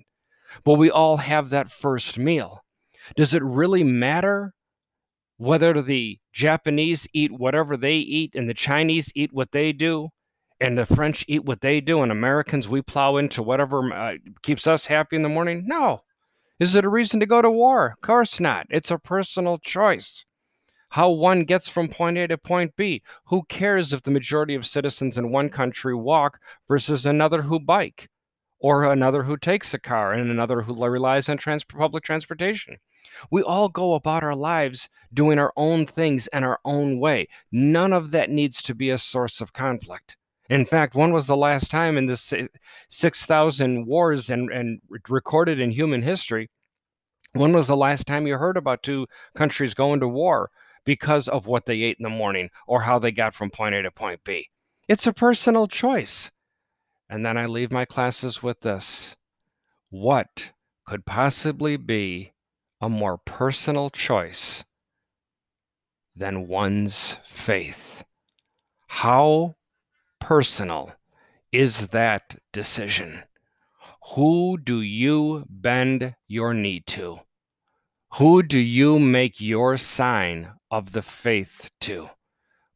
But 0.63 0.75
we 0.75 0.89
all 0.89 1.17
have 1.17 1.49
that 1.49 1.71
first 1.71 2.17
meal. 2.17 2.61
Does 3.15 3.33
it 3.33 3.43
really 3.43 3.83
matter 3.83 4.53
whether 5.37 5.81
the 5.81 6.19
Japanese 6.31 7.07
eat 7.13 7.31
whatever 7.31 7.77
they 7.77 7.95
eat 7.97 8.35
and 8.35 8.49
the 8.49 8.53
Chinese 8.53 9.11
eat 9.15 9.33
what 9.33 9.51
they 9.51 9.71
do 9.73 10.09
and 10.59 10.77
the 10.77 10.85
French 10.85 11.25
eat 11.27 11.45
what 11.45 11.61
they 11.61 11.81
do 11.81 12.01
and 12.01 12.11
Americans 12.11 12.67
we 12.67 12.81
plow 12.81 13.17
into 13.17 13.43
whatever 13.43 13.93
uh, 13.93 14.17
keeps 14.41 14.67
us 14.67 14.85
happy 14.85 15.15
in 15.15 15.23
the 15.23 15.29
morning? 15.29 15.63
No. 15.65 16.03
Is 16.59 16.75
it 16.75 16.85
a 16.85 16.89
reason 16.89 17.19
to 17.19 17.25
go 17.25 17.41
to 17.41 17.51
war? 17.51 17.87
Of 17.87 18.01
course 18.01 18.39
not. 18.39 18.67
It's 18.69 18.91
a 18.91 18.97
personal 18.97 19.57
choice. 19.57 20.25
How 20.89 21.09
one 21.09 21.43
gets 21.43 21.67
from 21.67 21.89
point 21.89 22.17
A 22.17 22.27
to 22.27 22.37
point 22.37 22.75
B. 22.77 23.01
Who 23.25 23.43
cares 23.43 23.91
if 23.91 24.03
the 24.03 24.11
majority 24.11 24.55
of 24.55 24.65
citizens 24.65 25.17
in 25.17 25.31
one 25.31 25.49
country 25.49 25.93
walk 25.93 26.39
versus 26.67 27.05
another 27.05 27.41
who 27.41 27.59
bike? 27.59 28.09
or 28.65 28.91
another 28.91 29.21
who 29.21 29.37
takes 29.37 29.75
a 29.75 29.79
car 29.79 30.11
and 30.13 30.31
another 30.31 30.61
who 30.61 30.73
relies 30.87 31.29
on 31.29 31.37
trans- 31.37 31.63
public 31.63 32.03
transportation. 32.03 32.77
We 33.29 33.43
all 33.43 33.69
go 33.69 33.93
about 33.93 34.23
our 34.23 34.35
lives 34.35 34.89
doing 35.13 35.37
our 35.37 35.53
own 35.55 35.85
things 35.85 36.27
in 36.33 36.43
our 36.43 36.59
own 36.65 36.99
way. 36.99 37.27
None 37.51 37.93
of 37.93 38.09
that 38.09 38.31
needs 38.31 38.63
to 38.63 38.73
be 38.73 38.89
a 38.89 38.97
source 38.97 39.39
of 39.39 39.53
conflict. 39.53 40.17
In 40.49 40.65
fact, 40.65 40.93
when 40.95 41.11
was 41.11 41.27
the 41.27 41.37
last 41.37 41.71
time 41.71 41.97
in 41.97 42.05
this 42.05 42.31
6,000 42.89 43.85
wars 43.85 44.29
and, 44.29 44.51
and 44.51 44.79
recorded 45.09 45.59
in 45.59 45.71
human 45.71 46.03
history? 46.03 46.49
When 47.33 47.51
was 47.51 47.67
the 47.67 47.75
last 47.75 48.05
time 48.05 48.27
you 48.27 48.37
heard 48.37 48.55
about 48.55 48.83
two 48.83 49.07
countries 49.35 49.73
going 49.73 49.99
to 49.99 50.07
war 50.07 50.51
because 50.85 51.27
of 51.27 51.47
what 51.47 51.65
they 51.65 51.81
ate 51.81 51.97
in 51.99 52.03
the 52.03 52.09
morning 52.09 52.49
or 52.67 52.81
how 52.81 52.99
they 52.99 53.11
got 53.11 53.33
from 53.33 53.49
point 53.49 53.75
A 53.75 53.81
to 53.81 53.91
point 53.91 54.23
B? 54.23 54.49
It's 54.87 55.07
a 55.07 55.13
personal 55.13 55.67
choice. 55.67 56.31
And 57.09 57.25
then 57.25 57.37
I 57.37 57.47
leave 57.47 57.71
my 57.71 57.85
classes 57.85 58.41
with 58.41 58.61
this 58.61 59.15
What 59.89 60.51
could 60.85 61.05
possibly 61.05 61.75
be 61.75 62.33
a 62.79 62.87
more 62.87 63.17
personal 63.17 63.89
choice 63.89 64.63
than 66.15 66.47
one's 66.47 67.17
faith? 67.23 68.03
How 68.87 69.55
personal 70.25 70.91
is 71.51 71.89
that 71.89 72.35
decision? 72.51 73.21
Who 74.15 74.57
do 74.57 74.81
you 74.81 75.45
bend 75.47 76.15
your 76.27 76.51
knee 76.51 76.79
to? 76.87 77.19
Who 78.15 78.41
do 78.41 78.59
you 78.59 78.97
make 78.97 79.39
your 79.39 79.77
sign 79.77 80.53
of 80.71 80.93
the 80.93 81.03
faith 81.03 81.69
to? 81.81 82.09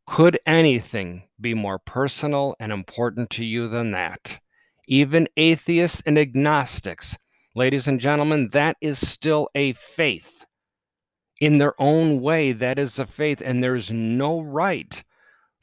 Could 0.06 0.40
anything 0.46 1.24
be 1.42 1.56
more 1.56 1.80
personal 1.80 2.56
and 2.60 2.72
important 2.72 3.32
to 3.32 3.44
you 3.44 3.68
than 3.68 3.90
that? 3.92 4.40
Even 4.88 5.28
atheists 5.36 6.04
and 6.06 6.20
agnostics, 6.20 7.18
ladies 7.56 7.88
and 7.88 8.00
gentlemen, 8.00 8.50
that 8.52 8.78
is 8.80 9.00
still 9.00 9.50
a 9.56 9.74
faith. 9.74 10.46
In 11.42 11.58
their 11.58 11.74
own 11.82 12.22
way, 12.22 12.52
that 12.52 12.78
is 12.78 13.00
a 13.00 13.08
faith, 13.08 13.42
and 13.44 13.64
there's 13.64 13.92
no 13.92 14.40
right 14.40 15.04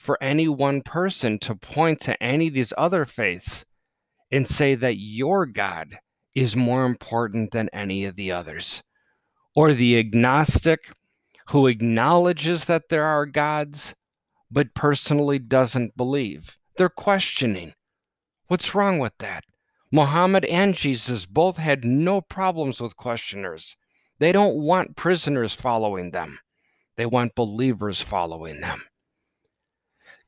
for 0.07 0.23
any 0.23 0.47
one 0.47 0.83
person 0.83 1.37
to 1.41 1.57
point 1.57 2.01
to 2.01 2.23
any 2.23 2.47
of 2.47 2.55
these 2.55 2.73
other 2.79 3.05
faiths 3.05 3.65
and 4.31 4.47
say 4.47 4.77
that 4.77 4.99
your 4.99 5.47
God 5.47 5.99
is 6.33 6.55
more 6.55 6.85
important 6.85 7.51
than 7.51 7.69
any 7.73 8.05
of 8.05 8.15
the 8.15 8.31
others. 8.31 8.85
Or 9.57 9.73
the 9.73 9.99
agnostic 9.99 10.93
who 11.49 11.67
acknowledges 11.67 12.67
that 12.67 12.89
there 12.89 13.05
are 13.05 13.27
gods 13.27 13.97
but 14.49 14.75
personally 14.75 15.41
doesn't 15.41 15.97
believe. 15.97 16.57
They're 16.77 16.89
questioning. 16.89 17.73
What's 18.47 18.77
wrong 18.77 19.01
with 19.01 19.19
that? 19.19 19.43
Muhammad 19.91 20.45
and 20.45 20.75
Jesus 20.75 21.27
both 21.27 21.57
had 21.57 21.85
no 21.85 22.21
problems 22.21 22.81
with 22.81 22.97
questioners. 22.97 23.77
They 24.21 24.31
don't 24.31 24.57
want 24.57 24.97
prisoners 24.97 25.55
following 25.55 26.13
them, 26.13 26.39
they 26.97 27.07
want 27.07 27.35
believers 27.35 28.03
following 28.03 28.61
them. 28.61 28.83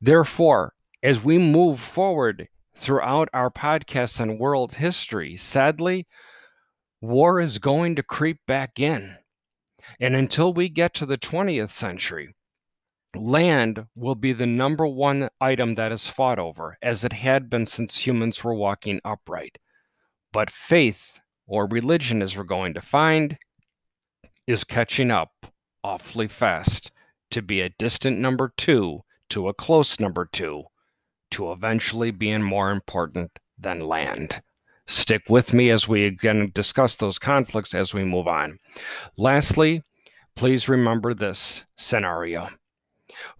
Therefore, 0.01 0.73
as 1.03 1.23
we 1.23 1.37
move 1.37 1.79
forward 1.79 2.47
throughout 2.75 3.29
our 3.33 3.49
podcasts 3.49 4.21
on 4.21 4.37
world 4.37 4.75
history, 4.75 5.35
sadly, 5.35 6.07
war 7.01 7.41
is 7.41 7.59
going 7.59 7.95
to 7.95 8.03
creep 8.03 8.39
back 8.47 8.79
in. 8.79 9.17
And 9.99 10.15
until 10.15 10.53
we 10.53 10.69
get 10.69 10.93
to 10.95 11.05
the 11.05 11.17
20th 11.17 11.69
century, 11.69 12.35
land 13.15 13.87
will 13.95 14.15
be 14.15 14.33
the 14.33 14.45
number 14.45 14.87
one 14.87 15.29
item 15.41 15.75
that 15.75 15.91
is 15.91 16.09
fought 16.09 16.39
over, 16.39 16.77
as 16.81 17.03
it 17.03 17.13
had 17.13 17.49
been 17.49 17.65
since 17.65 18.05
humans 18.05 18.43
were 18.43 18.53
walking 18.53 19.01
upright. 19.03 19.57
But 20.31 20.51
faith, 20.51 21.19
or 21.47 21.67
religion 21.67 22.21
as 22.21 22.37
we're 22.37 22.43
going 22.43 22.73
to 22.75 22.81
find, 22.81 23.37
is 24.47 24.63
catching 24.63 25.11
up 25.11 25.31
awfully 25.83 26.27
fast 26.27 26.91
to 27.31 27.41
be 27.41 27.61
a 27.61 27.69
distant 27.69 28.19
number 28.19 28.53
two 28.55 29.03
to 29.29 29.47
a 29.47 29.53
close 29.53 29.99
number 29.99 30.27
two 30.31 30.63
to 31.31 31.51
eventually 31.51 32.11
being 32.11 32.41
more 32.41 32.71
important 32.71 33.39
than 33.57 33.79
land. 33.79 34.41
Stick 34.87 35.23
with 35.29 35.53
me 35.53 35.69
as 35.69 35.87
we 35.87 36.05
again 36.05 36.51
discuss 36.53 36.95
those 36.95 37.19
conflicts 37.19 37.75
as 37.75 37.93
we 37.93 38.03
move 38.03 38.27
on. 38.27 38.57
Lastly, 39.17 39.83
please 40.35 40.67
remember 40.67 41.13
this 41.13 41.65
scenario 41.77 42.49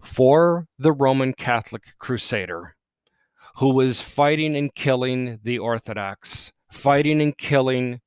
for 0.00 0.66
the 0.78 0.92
Roman 0.92 1.32
Catholic 1.32 1.82
crusader 1.98 2.76
who 3.56 3.74
was 3.74 4.00
fighting 4.00 4.56
and 4.56 4.74
killing 4.74 5.40
the 5.42 5.58
Orthodox, 5.58 6.52
fighting 6.70 7.20
and 7.20 7.36
killing 7.36 8.00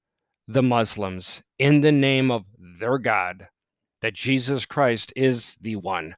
the 0.48 0.64
Muslims 0.64 1.42
in 1.60 1.82
the 1.82 1.92
name 1.92 2.32
of 2.32 2.46
their 2.80 2.98
God, 2.98 3.48
that 4.02 4.14
Jesus 4.14 4.66
Christ 4.66 5.14
is 5.16 5.56
the 5.60 5.76
one, 5.76 6.16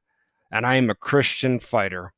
and 0.50 0.66
I 0.66 0.76
am 0.76 0.90
a 0.90 0.94
Christian 0.94 1.60
fighter. 1.60 2.12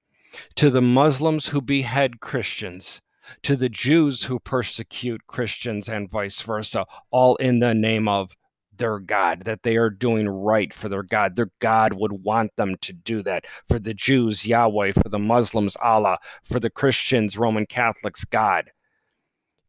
To 0.56 0.70
the 0.70 0.82
Muslims 0.82 1.48
who 1.48 1.60
behead 1.60 2.20
Christians, 2.20 3.00
to 3.42 3.56
the 3.56 3.68
Jews 3.68 4.24
who 4.24 4.38
persecute 4.38 5.26
Christians, 5.26 5.88
and 5.88 6.10
vice 6.10 6.40
versa, 6.42 6.86
all 7.10 7.36
in 7.36 7.60
the 7.60 7.74
name 7.74 8.08
of 8.08 8.36
their 8.78 8.98
God, 8.98 9.42
that 9.44 9.62
they 9.62 9.76
are 9.76 9.90
doing 9.90 10.28
right 10.28 10.72
for 10.72 10.88
their 10.88 11.02
God. 11.02 11.36
Their 11.36 11.50
God 11.58 11.94
would 11.94 12.24
want 12.24 12.54
them 12.56 12.76
to 12.82 12.92
do 12.92 13.22
that. 13.24 13.44
For 13.66 13.78
the 13.78 13.94
Jews, 13.94 14.46
Yahweh. 14.46 14.92
For 14.92 15.08
the 15.08 15.18
Muslims, 15.18 15.76
Allah. 15.82 16.18
For 16.44 16.58
the 16.58 16.70
Christians, 16.70 17.36
Roman 17.36 17.66
Catholics, 17.66 18.24
God. 18.24 18.70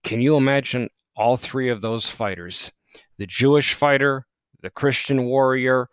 Can 0.04 0.22
you 0.22 0.38
imagine 0.38 0.90
all 1.16 1.36
three 1.36 1.70
of 1.70 1.82
those 1.82 2.08
fighters 2.08 2.72
the 3.18 3.28
Jewish 3.28 3.74
fighter, 3.74 4.26
the 4.62 4.70
Christian 4.70 5.26
warrior, 5.26 5.90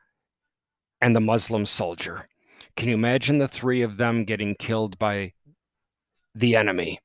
and 1.01 1.17
the 1.17 1.21
Muslim 1.21 1.67
soldier? 1.67 2.29
Can 2.77 2.89
you 2.89 2.95
imagine 2.95 3.39
the 3.39 3.49
three 3.49 3.83
of 3.83 3.97
them 3.97 4.25
getting 4.25 4.55
killed 4.55 4.99
by 4.99 5.33
the 6.35 6.57
enemy? 6.57 7.01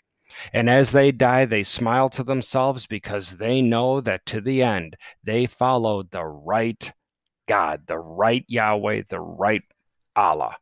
And 0.53 0.69
as 0.69 0.91
they 0.91 1.11
die, 1.11 1.45
they 1.45 1.63
smile 1.63 2.09
to 2.09 2.23
themselves 2.23 2.87
because 2.87 3.37
they 3.37 3.61
know 3.61 4.01
that 4.01 4.25
to 4.27 4.41
the 4.41 4.63
end, 4.63 4.95
they 5.23 5.45
followed 5.45 6.11
the 6.11 6.25
right 6.25 6.91
God, 7.47 7.87
the 7.87 7.97
right 7.97 8.45
Yahweh, 8.47 9.03
the 9.09 9.19
right 9.19 9.63
Allah. 10.15 10.57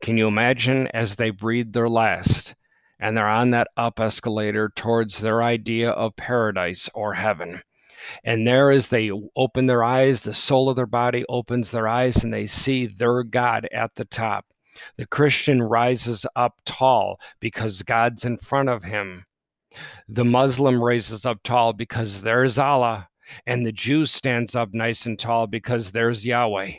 Can 0.00 0.16
you 0.16 0.28
imagine 0.28 0.88
as 0.88 1.16
they 1.16 1.30
breathe 1.30 1.72
their 1.72 1.88
last 1.88 2.54
and 3.00 3.16
they're 3.16 3.28
on 3.28 3.50
that 3.50 3.68
up 3.76 3.98
escalator 3.98 4.70
towards 4.74 5.18
their 5.18 5.42
idea 5.42 5.90
of 5.90 6.16
paradise 6.16 6.88
or 6.94 7.14
heaven? 7.14 7.62
And 8.22 8.46
there, 8.46 8.70
as 8.70 8.88
they 8.88 9.10
open 9.36 9.66
their 9.66 9.84
eyes, 9.84 10.20
the 10.20 10.34
soul 10.34 10.68
of 10.68 10.76
their 10.76 10.86
body 10.86 11.24
opens 11.28 11.70
their 11.70 11.88
eyes 11.88 12.22
and 12.22 12.32
they 12.32 12.46
see 12.46 12.86
their 12.86 13.22
God 13.22 13.68
at 13.72 13.94
the 13.94 14.04
top. 14.04 14.46
The 14.96 15.06
Christian 15.06 15.62
rises 15.62 16.26
up 16.34 16.60
tall 16.64 17.20
because 17.40 17.82
God's 17.82 18.24
in 18.24 18.38
front 18.38 18.68
of 18.68 18.84
him. 18.84 19.24
The 20.08 20.24
Muslim 20.24 20.82
raises 20.82 21.24
up 21.24 21.42
tall 21.42 21.72
because 21.72 22.22
there's 22.22 22.58
Allah, 22.58 23.08
and 23.46 23.64
the 23.64 23.72
Jew 23.72 24.06
stands 24.06 24.54
up 24.54 24.72
nice 24.72 25.06
and 25.06 25.18
tall 25.18 25.46
because 25.46 25.92
there's 25.92 26.26
Yahweh. 26.26 26.72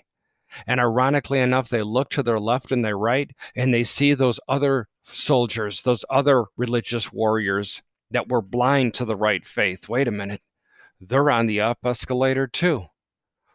And 0.67 0.79
ironically 0.79 1.39
enough, 1.39 1.69
they 1.69 1.81
look 1.81 2.09
to 2.11 2.23
their 2.23 2.39
left 2.39 2.71
and 2.71 2.85
their 2.85 2.97
right, 2.97 3.31
and 3.55 3.73
they 3.73 3.83
see 3.83 4.13
those 4.13 4.39
other 4.47 4.87
soldiers, 5.03 5.83
those 5.83 6.05
other 6.09 6.45
religious 6.55 7.11
warriors 7.11 7.81
that 8.11 8.29
were 8.29 8.41
blind 8.41 8.93
to 8.93 9.05
the 9.05 9.15
right 9.15 9.45
faith. 9.45 9.89
Wait 9.89 10.07
a 10.07 10.11
minute, 10.11 10.41
they're 11.07 11.29
on 11.29 11.47
the 11.47 11.61
up 11.61 11.79
escalator 11.83 12.47
too. 12.47 12.85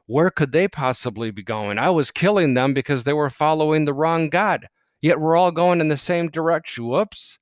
Where 0.06 0.30
could 0.30 0.52
they 0.52 0.66
possibly 0.66 1.30
be 1.30 1.42
going? 1.42 1.78
I 1.78 1.90
was 1.90 2.10
killing 2.10 2.54
them 2.54 2.74
because 2.74 3.04
they 3.04 3.12
were 3.12 3.30
following 3.30 3.84
the 3.84 3.94
wrong 3.94 4.28
God, 4.28 4.66
yet 5.00 5.20
we're 5.20 5.36
all 5.36 5.52
going 5.52 5.80
in 5.80 5.88
the 5.88 5.96
same 5.96 6.28
direction. 6.28 6.86
Whoops. 6.86 7.38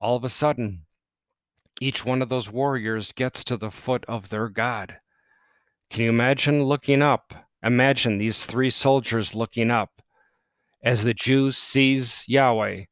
All 0.00 0.16
of 0.16 0.24
a 0.24 0.30
sudden, 0.30 0.86
each 1.80 2.04
one 2.04 2.20
of 2.20 2.28
those 2.28 2.50
warriors 2.50 3.12
gets 3.12 3.44
to 3.44 3.56
the 3.56 3.70
foot 3.70 4.04
of 4.06 4.28
their 4.28 4.48
God. 4.48 4.96
Can 5.88 6.02
you 6.02 6.10
imagine 6.10 6.64
looking 6.64 7.00
up? 7.00 7.32
Imagine 7.62 8.18
these 8.18 8.46
three 8.46 8.70
soldiers 8.70 9.34
looking 9.34 9.70
up. 9.70 10.02
As 10.82 11.04
the 11.04 11.14
Jew 11.14 11.50
sees 11.52 12.24
Yahweh, 12.26 12.84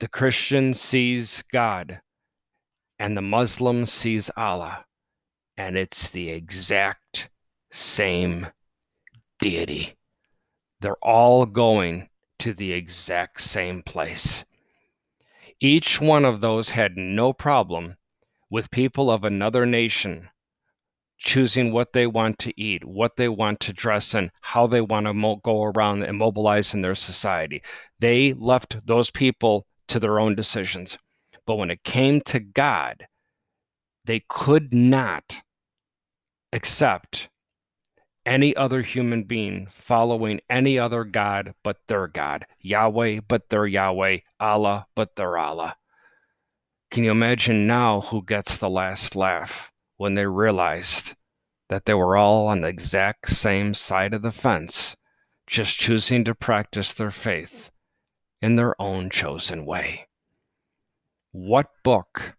the 0.00 0.08
Christian 0.08 0.74
sees 0.74 1.44
God, 1.52 2.00
and 2.98 3.16
the 3.16 3.22
Muslim 3.22 3.86
sees 3.86 4.30
Allah. 4.36 4.86
And 5.58 5.76
it's 5.76 6.08
the 6.10 6.30
exact 6.30 7.30
same 7.72 8.46
deity. 9.40 9.96
They're 10.80 11.04
all 11.04 11.46
going 11.46 12.08
to 12.38 12.54
the 12.54 12.72
exact 12.72 13.40
same 13.40 13.82
place. 13.82 14.44
Each 15.60 16.00
one 16.00 16.24
of 16.24 16.40
those 16.40 16.70
had 16.70 16.96
no 16.96 17.32
problem 17.32 17.96
with 18.48 18.70
people 18.70 19.10
of 19.10 19.24
another 19.24 19.66
nation 19.66 20.30
choosing 21.18 21.72
what 21.72 21.92
they 21.92 22.06
want 22.06 22.38
to 22.38 22.60
eat, 22.60 22.84
what 22.84 23.16
they 23.16 23.28
want 23.28 23.58
to 23.58 23.72
dress 23.72 24.14
in, 24.14 24.30
how 24.40 24.68
they 24.68 24.80
want 24.80 25.06
to 25.06 25.12
mo- 25.12 25.40
go 25.42 25.64
around 25.64 26.04
and 26.04 26.16
mobilize 26.16 26.72
in 26.72 26.82
their 26.82 26.94
society. 26.94 27.60
They 27.98 28.32
left 28.34 28.86
those 28.86 29.10
people 29.10 29.66
to 29.88 29.98
their 29.98 30.20
own 30.20 30.36
decisions. 30.36 30.96
But 31.44 31.56
when 31.56 31.72
it 31.72 31.82
came 31.82 32.20
to 32.26 32.38
God, 32.38 33.08
they 34.04 34.22
could 34.28 34.72
not 34.72 35.42
accept 36.52 37.28
any 38.24 38.54
other 38.56 38.82
human 38.82 39.24
being 39.24 39.66
following 39.70 40.40
any 40.50 40.78
other 40.78 41.02
God 41.04 41.54
but 41.62 41.78
their 41.88 42.06
God, 42.06 42.46
Yahweh 42.60 43.20
but 43.26 43.48
their 43.48 43.66
Yahweh, 43.66 44.18
Allah 44.38 44.86
but 44.94 45.16
their 45.16 45.38
Allah. 45.38 45.76
Can 46.90 47.04
you 47.04 47.10
imagine 47.10 47.66
now 47.66 48.02
who 48.02 48.22
gets 48.22 48.56
the 48.56 48.70
last 48.70 49.16
laugh 49.16 49.72
when 49.96 50.14
they 50.14 50.26
realized 50.26 51.14
that 51.68 51.84
they 51.84 51.94
were 51.94 52.16
all 52.16 52.46
on 52.46 52.60
the 52.60 52.68
exact 52.68 53.30
same 53.30 53.74
side 53.74 54.14
of 54.14 54.22
the 54.22 54.32
fence, 54.32 54.96
just 55.46 55.78
choosing 55.78 56.24
to 56.24 56.34
practice 56.34 56.94
their 56.94 57.10
faith 57.10 57.70
in 58.40 58.56
their 58.56 58.80
own 58.80 59.10
chosen 59.10 59.66
way? 59.66 60.06
What 61.32 61.70
book, 61.82 62.36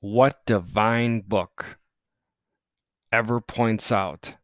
what 0.00 0.44
divine 0.46 1.20
book 1.20 1.78
ever 3.12 3.40
points 3.40 3.92
out 3.92 4.34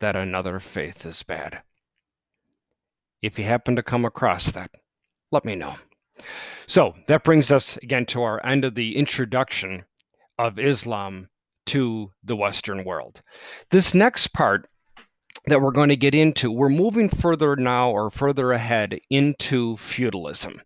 that 0.00 0.16
another 0.16 0.60
faith 0.60 1.04
is 1.04 1.22
bad. 1.22 1.62
If 3.20 3.38
you 3.38 3.44
happen 3.44 3.76
to 3.76 3.82
come 3.82 4.04
across 4.04 4.50
that, 4.52 4.70
let 5.30 5.44
me 5.44 5.54
know. 5.54 5.74
So 6.66 6.94
that 7.08 7.24
brings 7.24 7.50
us 7.50 7.76
again 7.78 8.06
to 8.06 8.22
our 8.22 8.44
end 8.44 8.64
of 8.64 8.74
the 8.74 8.96
introduction 8.96 9.84
of 10.38 10.58
Islam 10.58 11.28
to 11.66 12.12
the 12.22 12.36
Western 12.36 12.84
world. 12.84 13.22
This 13.70 13.94
next 13.94 14.28
part 14.28 14.68
that 15.46 15.60
we're 15.60 15.72
going 15.72 15.88
to 15.88 15.96
get 15.96 16.14
into, 16.14 16.50
we're 16.50 16.68
moving 16.68 17.08
further 17.08 17.56
now 17.56 17.90
or 17.90 18.10
further 18.10 18.52
ahead 18.52 19.00
into 19.10 19.76
feudalism 19.76 20.62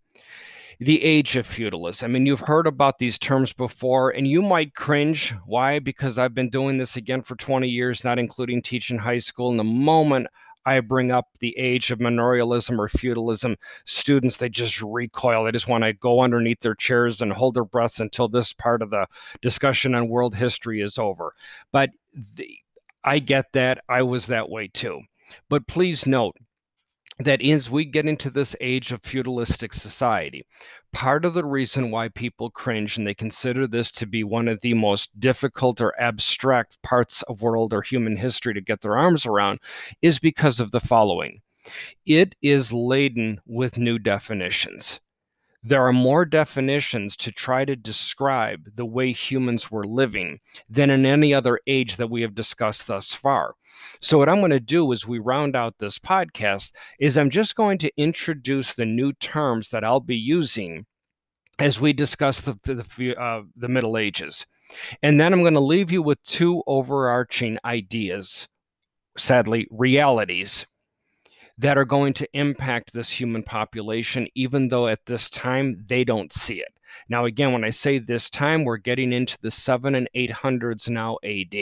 the 0.78 1.02
age 1.02 1.36
of 1.36 1.46
feudalism. 1.46 2.10
I 2.10 2.12
mean, 2.12 2.26
you've 2.26 2.40
heard 2.40 2.66
about 2.66 2.98
these 2.98 3.18
terms 3.18 3.52
before, 3.52 4.10
and 4.10 4.28
you 4.28 4.42
might 4.42 4.74
cringe. 4.74 5.32
Why? 5.46 5.78
Because 5.78 6.18
I've 6.18 6.34
been 6.34 6.50
doing 6.50 6.78
this 6.78 6.96
again 6.96 7.22
for 7.22 7.34
20 7.36 7.68
years, 7.68 8.04
not 8.04 8.18
including 8.18 8.62
teaching 8.62 8.98
high 8.98 9.18
school. 9.18 9.50
And 9.50 9.58
the 9.58 9.64
moment 9.64 10.26
I 10.66 10.80
bring 10.80 11.12
up 11.12 11.28
the 11.38 11.56
age 11.56 11.90
of 11.90 12.00
manorialism 12.00 12.78
or 12.78 12.88
feudalism, 12.88 13.56
students 13.84 14.36
they 14.36 14.48
just 14.48 14.82
recoil. 14.82 15.44
They 15.44 15.52
just 15.52 15.68
want 15.68 15.84
to 15.84 15.92
go 15.92 16.20
underneath 16.20 16.60
their 16.60 16.74
chairs 16.74 17.22
and 17.22 17.32
hold 17.32 17.54
their 17.54 17.64
breaths 17.64 18.00
until 18.00 18.28
this 18.28 18.52
part 18.52 18.82
of 18.82 18.90
the 18.90 19.06
discussion 19.40 19.94
on 19.94 20.08
world 20.08 20.34
history 20.34 20.82
is 20.82 20.98
over. 20.98 21.32
But 21.72 21.90
the, 22.34 22.58
I 23.04 23.20
get 23.20 23.52
that. 23.52 23.78
I 23.88 24.02
was 24.02 24.26
that 24.26 24.50
way 24.50 24.68
too. 24.68 25.00
But 25.48 25.68
please 25.68 26.06
note, 26.06 26.36
that 27.18 27.42
as 27.42 27.70
we 27.70 27.84
get 27.84 28.06
into 28.06 28.30
this 28.30 28.54
age 28.60 28.92
of 28.92 29.02
feudalistic 29.02 29.72
society, 29.72 30.46
part 30.92 31.24
of 31.24 31.34
the 31.34 31.44
reason 31.44 31.90
why 31.90 32.08
people 32.08 32.50
cringe 32.50 32.96
and 32.98 33.06
they 33.06 33.14
consider 33.14 33.66
this 33.66 33.90
to 33.90 34.06
be 34.06 34.22
one 34.22 34.48
of 34.48 34.60
the 34.60 34.74
most 34.74 35.18
difficult 35.18 35.80
or 35.80 35.98
abstract 36.00 36.80
parts 36.82 37.22
of 37.22 37.40
world 37.40 37.72
or 37.72 37.82
human 37.82 38.16
history 38.16 38.52
to 38.52 38.60
get 38.60 38.82
their 38.82 38.98
arms 38.98 39.24
around 39.24 39.60
is 40.02 40.18
because 40.18 40.60
of 40.60 40.72
the 40.72 40.80
following. 40.80 41.40
It 42.04 42.34
is 42.42 42.72
laden 42.72 43.40
with 43.46 43.78
new 43.78 43.98
definitions 43.98 45.00
there 45.66 45.84
are 45.84 45.92
more 45.92 46.24
definitions 46.24 47.16
to 47.16 47.32
try 47.32 47.64
to 47.64 47.74
describe 47.74 48.70
the 48.76 48.86
way 48.86 49.10
humans 49.10 49.68
were 49.68 49.84
living 49.84 50.38
than 50.70 50.90
in 50.90 51.04
any 51.04 51.34
other 51.34 51.58
age 51.66 51.96
that 51.96 52.08
we 52.08 52.22
have 52.22 52.36
discussed 52.36 52.86
thus 52.86 53.12
far. 53.12 53.56
So 54.00 54.16
what 54.16 54.28
I'm 54.28 54.38
going 54.38 54.52
to 54.52 54.60
do 54.60 54.92
as 54.92 55.08
we 55.08 55.18
round 55.18 55.56
out 55.56 55.74
this 55.78 55.98
podcast 55.98 56.70
is 57.00 57.18
I'm 57.18 57.30
just 57.30 57.56
going 57.56 57.78
to 57.78 57.90
introduce 57.96 58.74
the 58.74 58.86
new 58.86 59.12
terms 59.14 59.70
that 59.70 59.82
I'll 59.82 59.98
be 59.98 60.16
using 60.16 60.86
as 61.58 61.80
we 61.80 61.92
discuss 61.92 62.42
the 62.42 62.56
the, 62.62 63.20
uh, 63.20 63.42
the 63.56 63.68
Middle 63.68 63.98
Ages. 63.98 64.46
And 65.02 65.20
then 65.20 65.32
I'm 65.32 65.42
going 65.42 65.54
to 65.54 65.60
leave 65.60 65.90
you 65.90 66.00
with 66.00 66.22
two 66.22 66.62
overarching 66.68 67.58
ideas, 67.64 68.46
sadly, 69.18 69.66
realities 69.72 70.64
that 71.58 71.78
are 71.78 71.84
going 71.84 72.12
to 72.14 72.28
impact 72.34 72.92
this 72.92 73.20
human 73.20 73.42
population, 73.42 74.28
even 74.34 74.68
though 74.68 74.88
at 74.88 75.06
this 75.06 75.30
time 75.30 75.84
they 75.88 76.04
don't 76.04 76.32
see 76.32 76.60
it. 76.60 76.72
Now, 77.08 77.24
again, 77.24 77.52
when 77.52 77.64
I 77.64 77.70
say 77.70 77.98
this 77.98 78.30
time, 78.30 78.64
we're 78.64 78.76
getting 78.76 79.12
into 79.12 79.38
the 79.40 79.50
seven 79.50 79.94
and 79.94 80.08
eight 80.14 80.30
hundreds 80.30 80.88
now 80.88 81.18
AD. 81.24 81.54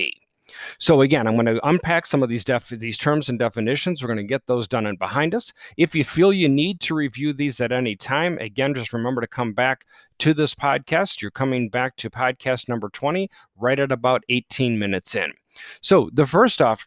So 0.78 1.00
again, 1.00 1.26
I'm 1.26 1.34
going 1.34 1.46
to 1.46 1.66
unpack 1.66 2.06
some 2.06 2.22
of 2.22 2.28
these 2.28 2.44
def- 2.44 2.68
these 2.68 2.98
terms 2.98 3.28
and 3.28 3.38
definitions. 3.38 4.02
We're 4.02 4.08
going 4.08 4.18
to 4.18 4.24
get 4.24 4.46
those 4.46 4.68
done 4.68 4.86
and 4.86 4.98
behind 4.98 5.34
us. 5.34 5.52
If 5.76 5.94
you 5.94 6.04
feel 6.04 6.32
you 6.32 6.48
need 6.48 6.80
to 6.80 6.94
review 6.94 7.32
these 7.32 7.60
at 7.60 7.72
any 7.72 7.96
time, 7.96 8.38
again, 8.38 8.74
just 8.74 8.92
remember 8.92 9.20
to 9.20 9.26
come 9.26 9.54
back 9.54 9.86
to 10.18 10.34
this 10.34 10.54
podcast. 10.54 11.22
You're 11.22 11.30
coming 11.30 11.70
back 11.70 11.96
to 11.96 12.10
podcast 12.10 12.68
number 12.68 12.88
20 12.90 13.28
right 13.56 13.78
at 13.78 13.90
about 13.90 14.22
18 14.28 14.78
minutes 14.78 15.14
in. 15.14 15.32
So 15.80 16.10
the 16.12 16.26
first 16.26 16.60
off 16.60 16.86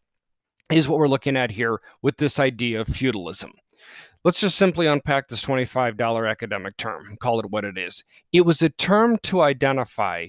is 0.72 0.88
what 0.88 1.00
we're 1.00 1.08
looking 1.08 1.38
at 1.38 1.52
here 1.52 1.80
with 2.02 2.18
this 2.18 2.40
idea 2.40 2.82
of 2.82 2.88
feudalism. 2.88 3.52
Let's 4.24 4.40
just 4.40 4.58
simply 4.58 4.88
unpack 4.88 5.28
this 5.28 5.46
$25 5.46 6.30
academic 6.30 6.76
term, 6.78 7.16
call 7.20 7.40
it 7.40 7.50
what 7.50 7.64
it 7.64 7.78
is. 7.78 8.04
It 8.34 8.42
was 8.42 8.62
a 8.62 8.70
term 8.70 9.18
to 9.24 9.42
identify 9.42 10.28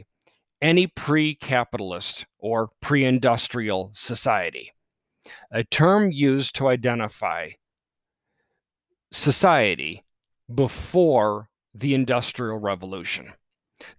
any 0.61 0.87
pre 0.87 1.35
capitalist 1.35 2.27
or 2.39 2.71
pre 2.81 3.05
industrial 3.05 3.91
society, 3.95 4.73
a 5.51 5.65
term 5.65 6.11
used 6.13 6.55
to 6.57 6.69
identify 6.69 7.51
society 9.11 10.05
before 10.53 11.49
the 11.75 11.95
Industrial 11.95 12.59
Revolution. 12.59 13.33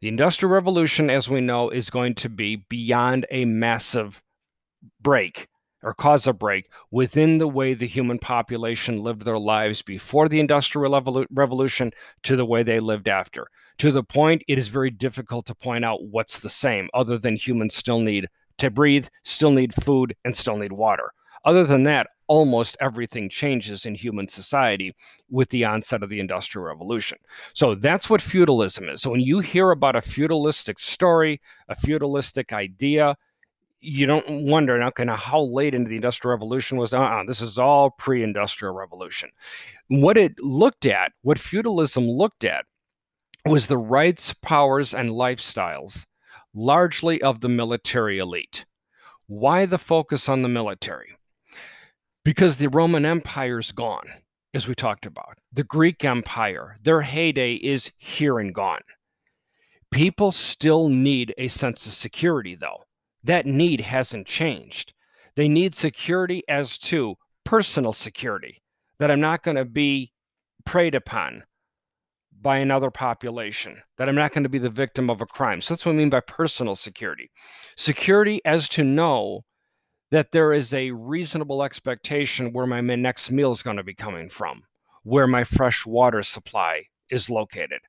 The 0.02 0.10
Industrial 0.10 0.52
Revolution, 0.52 1.10
as 1.10 1.30
we 1.30 1.42
know, 1.42 1.70
is 1.70 1.90
going 1.90 2.16
to 2.16 2.30
be 2.30 2.58
beyond 2.70 3.26
a 3.32 3.46
massive 3.46 4.22
break 5.02 5.48
or 5.84 5.94
cause 5.94 6.28
a 6.28 6.34
break 6.34 6.70
within 6.92 7.38
the 7.38 7.48
way 7.48 7.74
the 7.74 7.88
human 7.88 8.20
population 8.20 9.04
lived 9.04 9.24
their 9.24 9.40
lives 9.40 9.82
before 9.82 10.28
the 10.28 10.40
Industrial 10.40 11.26
Revolution 11.32 11.92
to 12.24 12.36
the 12.36 12.46
way 12.46 12.64
they 12.64 12.80
lived 12.80 13.08
after. 13.08 13.48
To 13.80 13.92
the 13.92 14.04
point, 14.04 14.44
it 14.48 14.58
is 14.58 14.68
very 14.68 14.90
difficult 14.90 15.46
to 15.46 15.56
point 15.56 15.86
out 15.86 16.04
what's 16.04 16.40
the 16.40 16.50
same, 16.50 16.90
other 16.94 17.18
than 17.18 17.36
humans 17.36 17.76
still 17.76 18.00
need 18.00 18.28
to 18.58 18.70
breathe, 18.70 19.08
still 19.24 19.52
need 19.52 19.74
food, 19.84 20.16
and 20.26 20.36
still 20.36 20.58
need 20.58 20.74
water. 20.74 21.12
Other 21.46 21.64
than 21.64 21.84
that, 21.84 22.08
almost 22.28 22.76
everything 22.82 23.30
changes 23.30 23.86
in 23.86 23.96
human 23.96 24.28
society 24.28 24.94
with 25.30 25.50
the 25.50 25.64
onset 25.64 26.04
of 26.04 26.10
the 26.10 26.20
Industrial 26.20 26.66
Revolution. 26.66 27.18
So 27.54 27.74
that's 27.76 28.10
what 28.10 28.22
feudalism 28.22 28.90
is. 28.90 29.02
So 29.02 29.12
when 29.12 29.22
you 29.22 29.40
hear 29.40 29.72
about 29.72 29.96
a 29.96 30.02
feudalistic 30.02 30.78
story, 30.78 31.42
a 31.70 31.76
feudalistic 31.76 32.52
idea, 32.52 33.16
you 33.82 34.06
don't 34.06 34.46
wonder 34.46 34.78
now 34.78 34.92
kind 34.92 35.10
of 35.10 35.18
how 35.18 35.42
late 35.42 35.74
into 35.74 35.90
the 35.90 35.96
industrial 35.96 36.34
revolution 36.34 36.78
was 36.78 36.94
uh-uh, 36.94 37.24
this 37.26 37.42
is 37.42 37.58
all 37.58 37.92
pre-industrial 37.92 38.74
revolution 38.74 39.30
what 39.88 40.18
it 40.18 40.34
looked 40.40 40.86
at 40.86 41.12
what 41.22 41.40
feudalism 41.40 42.06
looked 42.06 42.44
at 42.44 42.66
was 43.46 43.68
the 43.68 43.78
rights, 43.78 44.34
powers, 44.34 44.94
and 44.94 45.12
lifestyles, 45.12 46.06
largely 46.54 47.22
of 47.22 47.42
the 47.42 47.50
military 47.50 48.20
elite. 48.20 48.66
Why 49.28 49.66
the 49.66 49.78
focus 49.78 50.28
on 50.28 50.42
the 50.42 50.50
military? 50.50 51.16
Because 52.26 52.58
the 52.58 52.70
Roman 52.70 53.06
Empire's 53.06 53.72
gone, 53.72 54.08
as 54.54 54.68
we 54.68 54.76
talked 54.76 55.06
about. 55.06 55.38
The 55.54 55.64
Greek 55.64 56.04
Empire, 56.04 56.78
their 56.82 57.02
heyday 57.02 57.54
is 57.54 57.92
here 57.98 58.40
and 58.40 58.54
gone. 58.54 58.82
People 59.92 60.32
still 60.32 60.90
need 60.90 61.34
a 61.38 61.48
sense 61.48 61.86
of 61.88 61.94
security, 61.94 62.56
though. 62.56 62.84
That 63.24 63.46
need 63.46 63.82
hasn't 63.82 64.28
changed. 64.28 64.94
They 65.36 65.48
need 65.48 65.76
security 65.76 66.44
as 66.48 66.78
to 66.80 67.16
personal 67.44 67.94
security, 67.94 68.62
that 68.98 69.12
I'm 69.12 69.22
not 69.22 69.44
going 69.44 69.58
to 69.58 69.66
be 69.66 70.12
preyed 70.66 70.96
upon 70.96 71.44
by 72.42 72.58
another 72.58 72.92
population, 72.92 73.82
that 73.98 74.08
I'm 74.08 74.16
not 74.16 74.32
going 74.34 74.44
to 74.44 74.50
be 74.50 74.60
the 74.60 74.70
victim 74.70 75.10
of 75.10 75.20
a 75.20 75.26
crime. 75.26 75.62
So 75.62 75.74
that's 75.74 75.86
what 75.86 75.94
I 75.94 75.96
mean 75.96 76.10
by 76.10 76.22
personal 76.22 76.76
security. 76.76 77.30
Security 77.76 78.40
as 78.46 78.70
to 78.70 78.84
know 78.84 79.42
that 80.12 80.32
there 80.32 80.54
is 80.54 80.74
a 80.74 80.92
reasonable 80.92 81.64
expectation 81.64 82.54
where 82.54 82.66
my 82.66 82.82
next 82.82 83.30
meal 83.32 83.52
is 83.52 83.62
going 83.62 83.78
to 83.78 83.84
be 83.84 83.94
coming 83.94 84.30
from, 84.30 84.64
where 85.04 85.28
my 85.28 85.44
fresh 85.44 85.86
water 85.86 86.24
supply 86.24 86.84
is 87.10 87.30
located. 87.30 87.82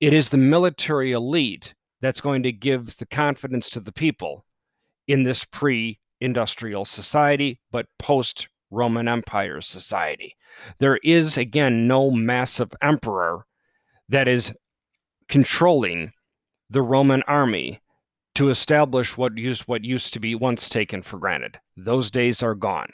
It 0.00 0.12
is 0.12 0.28
the 0.28 0.36
military 0.36 1.12
elite 1.12 1.74
that's 2.02 2.20
going 2.20 2.42
to 2.42 2.52
give 2.52 2.98
the 2.98 3.06
confidence 3.06 3.70
to 3.70 3.80
the 3.80 3.92
people 3.92 4.44
in 5.08 5.22
this 5.22 5.46
pre 5.46 5.98
industrial 6.20 6.84
society, 6.84 7.58
but 7.70 7.86
post 7.98 8.48
Roman 8.70 9.08
Empire 9.08 9.60
society. 9.60 10.36
There 10.78 10.98
is, 10.98 11.36
again, 11.36 11.86
no 11.86 12.10
massive 12.10 12.70
emperor 12.82 13.46
that 14.08 14.28
is 14.28 14.52
controlling 15.28 16.12
the 16.68 16.82
Roman 16.82 17.22
army 17.22 17.80
to 18.34 18.48
establish 18.48 19.16
what 19.16 19.36
used 19.36 19.62
what 19.62 19.84
used 19.84 20.12
to 20.14 20.20
be 20.20 20.34
once 20.34 20.68
taken 20.68 21.02
for 21.02 21.18
granted. 21.18 21.58
Those 21.76 22.10
days 22.10 22.42
are 22.42 22.54
gone. 22.54 22.90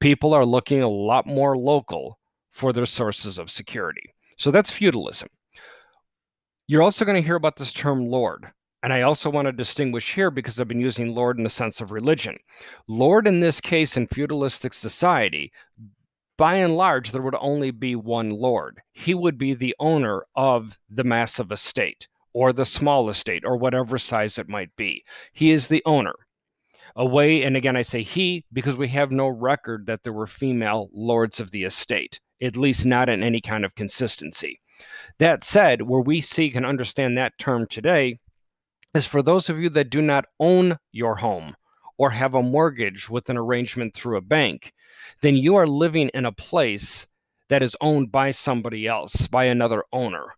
People 0.00 0.34
are 0.34 0.46
looking 0.46 0.82
a 0.82 0.88
lot 0.88 1.26
more 1.26 1.56
local 1.56 2.18
for 2.50 2.72
their 2.72 2.86
sources 2.86 3.38
of 3.38 3.50
security. 3.50 4.14
So 4.36 4.50
that's 4.50 4.70
feudalism. 4.70 5.28
You're 6.70 6.82
also 6.82 7.06
going 7.06 7.20
to 7.20 7.26
hear 7.26 7.36
about 7.36 7.56
this 7.56 7.72
term 7.72 8.06
lord. 8.06 8.46
And 8.82 8.92
I 8.92 9.00
also 9.00 9.30
want 9.30 9.46
to 9.46 9.52
distinguish 9.52 10.14
here 10.14 10.30
because 10.30 10.60
I've 10.60 10.68
been 10.68 10.80
using 10.80 11.14
lord 11.14 11.38
in 11.38 11.44
the 11.44 11.50
sense 11.50 11.80
of 11.80 11.90
religion. 11.90 12.36
Lord, 12.86 13.26
in 13.26 13.40
this 13.40 13.58
case, 13.58 13.96
in 13.96 14.06
feudalistic 14.06 14.74
society, 14.74 15.50
by 16.36 16.56
and 16.56 16.76
large, 16.76 17.10
there 17.10 17.22
would 17.22 17.34
only 17.40 17.70
be 17.70 17.96
one 17.96 18.28
lord. 18.28 18.82
He 18.92 19.14
would 19.14 19.38
be 19.38 19.54
the 19.54 19.74
owner 19.80 20.24
of 20.36 20.78
the 20.90 21.04
massive 21.04 21.50
estate 21.50 22.06
or 22.34 22.52
the 22.52 22.66
small 22.66 23.08
estate 23.08 23.44
or 23.46 23.56
whatever 23.56 23.96
size 23.96 24.36
it 24.36 24.48
might 24.48 24.76
be. 24.76 25.02
He 25.32 25.50
is 25.50 25.68
the 25.68 25.82
owner. 25.86 26.14
Away, 26.94 27.44
and 27.44 27.56
again, 27.56 27.76
I 27.76 27.82
say 27.82 28.02
he 28.02 28.44
because 28.52 28.76
we 28.76 28.88
have 28.88 29.10
no 29.10 29.26
record 29.26 29.86
that 29.86 30.02
there 30.02 30.12
were 30.12 30.26
female 30.26 30.90
lords 30.92 31.40
of 31.40 31.50
the 31.50 31.64
estate, 31.64 32.20
at 32.42 32.58
least 32.58 32.84
not 32.84 33.08
in 33.08 33.22
any 33.22 33.40
kind 33.40 33.64
of 33.64 33.74
consistency. 33.74 34.60
That 35.18 35.44
said, 35.44 35.82
where 35.82 36.00
we 36.00 36.20
seek 36.20 36.54
and 36.54 36.66
understand 36.66 37.16
that 37.16 37.38
term 37.38 37.66
today 37.66 38.18
is 38.94 39.06
for 39.06 39.22
those 39.22 39.48
of 39.48 39.58
you 39.60 39.68
that 39.70 39.90
do 39.90 40.00
not 40.00 40.26
own 40.40 40.78
your 40.92 41.16
home 41.16 41.54
or 41.98 42.10
have 42.10 42.34
a 42.34 42.42
mortgage 42.42 43.10
with 43.10 43.28
an 43.28 43.36
arrangement 43.36 43.94
through 43.94 44.16
a 44.16 44.22
bank, 44.22 44.72
then 45.20 45.36
you 45.36 45.56
are 45.56 45.66
living 45.66 46.10
in 46.14 46.24
a 46.24 46.32
place 46.32 47.06
that 47.48 47.62
is 47.62 47.76
owned 47.80 48.12
by 48.12 48.30
somebody 48.30 48.86
else, 48.86 49.26
by 49.26 49.44
another 49.44 49.84
owner. 49.92 50.34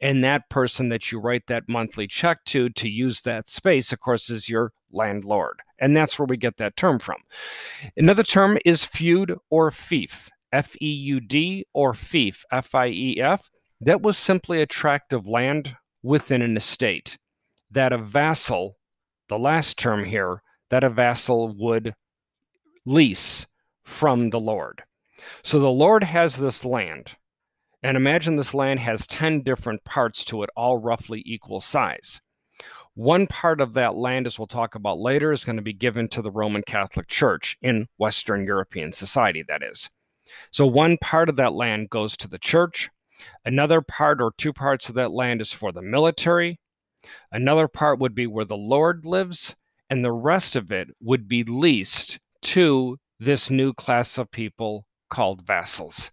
And 0.00 0.22
that 0.24 0.50
person 0.50 0.88
that 0.88 1.10
you 1.12 1.20
write 1.20 1.46
that 1.46 1.68
monthly 1.68 2.06
check 2.06 2.44
to 2.46 2.68
to 2.70 2.88
use 2.88 3.22
that 3.22 3.48
space, 3.48 3.92
of 3.92 4.00
course, 4.00 4.28
is 4.28 4.48
your 4.48 4.72
landlord. 4.90 5.60
And 5.78 5.96
that's 5.96 6.18
where 6.18 6.26
we 6.26 6.36
get 6.36 6.56
that 6.58 6.76
term 6.76 6.98
from. 6.98 7.16
Another 7.96 8.22
term 8.22 8.58
is 8.64 8.84
feud 8.84 9.34
or 9.50 9.70
fief, 9.70 10.28
F 10.52 10.74
E 10.82 10.90
U 10.90 11.20
D, 11.20 11.64
or 11.72 11.94
fief, 11.94 12.44
F 12.52 12.74
I 12.74 12.88
E 12.88 13.20
F. 13.20 13.50
That 13.84 14.00
was 14.00 14.16
simply 14.16 14.62
a 14.62 14.66
tract 14.66 15.12
of 15.12 15.26
land 15.26 15.76
within 16.02 16.40
an 16.40 16.56
estate 16.56 17.18
that 17.70 17.92
a 17.92 17.98
vassal, 17.98 18.78
the 19.28 19.38
last 19.38 19.78
term 19.78 20.04
here, 20.04 20.42
that 20.70 20.82
a 20.82 20.88
vassal 20.88 21.54
would 21.58 21.94
lease 22.86 23.46
from 23.84 24.30
the 24.30 24.40
Lord. 24.40 24.84
So 25.42 25.58
the 25.60 25.70
Lord 25.70 26.02
has 26.02 26.36
this 26.36 26.64
land. 26.64 27.16
And 27.82 27.98
imagine 27.98 28.36
this 28.36 28.54
land 28.54 28.80
has 28.80 29.06
10 29.06 29.42
different 29.42 29.84
parts 29.84 30.24
to 30.26 30.42
it, 30.42 30.50
all 30.56 30.78
roughly 30.78 31.22
equal 31.26 31.60
size. 31.60 32.22
One 32.94 33.26
part 33.26 33.60
of 33.60 33.74
that 33.74 33.96
land, 33.96 34.26
as 34.26 34.38
we'll 34.38 34.46
talk 34.46 34.74
about 34.74 34.98
later, 34.98 35.30
is 35.30 35.44
going 35.44 35.56
to 35.56 35.62
be 35.62 35.74
given 35.74 36.08
to 36.08 36.22
the 36.22 36.30
Roman 36.30 36.62
Catholic 36.62 37.08
Church 37.08 37.58
in 37.60 37.88
Western 37.98 38.46
European 38.46 38.92
society, 38.92 39.44
that 39.46 39.62
is. 39.62 39.90
So 40.50 40.66
one 40.66 40.96
part 40.96 41.28
of 41.28 41.36
that 41.36 41.52
land 41.52 41.90
goes 41.90 42.16
to 42.16 42.28
the 42.28 42.38
church. 42.38 42.88
Another 43.44 43.80
part 43.80 44.20
or 44.20 44.32
two 44.36 44.52
parts 44.52 44.88
of 44.88 44.94
that 44.96 45.12
land 45.12 45.40
is 45.40 45.52
for 45.52 45.72
the 45.72 45.82
military. 45.82 46.58
Another 47.30 47.68
part 47.68 47.98
would 47.98 48.14
be 48.14 48.26
where 48.26 48.44
the 48.44 48.56
Lord 48.56 49.04
lives. 49.04 49.54
And 49.90 50.04
the 50.04 50.12
rest 50.12 50.56
of 50.56 50.72
it 50.72 50.88
would 51.00 51.28
be 51.28 51.44
leased 51.44 52.18
to 52.42 52.98
this 53.20 53.50
new 53.50 53.72
class 53.72 54.18
of 54.18 54.30
people 54.30 54.86
called 55.10 55.46
vassals. 55.46 56.10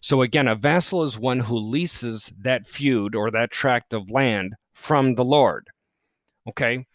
So 0.00 0.22
again, 0.22 0.48
a 0.48 0.54
vassal 0.54 1.02
is 1.02 1.18
one 1.18 1.40
who 1.40 1.56
leases 1.56 2.32
that 2.38 2.66
feud 2.66 3.14
or 3.14 3.30
that 3.30 3.50
tract 3.50 3.92
of 3.92 4.10
land 4.10 4.54
from 4.72 5.14
the 5.14 5.24
Lord. 5.24 5.68
Okay, 6.48 6.86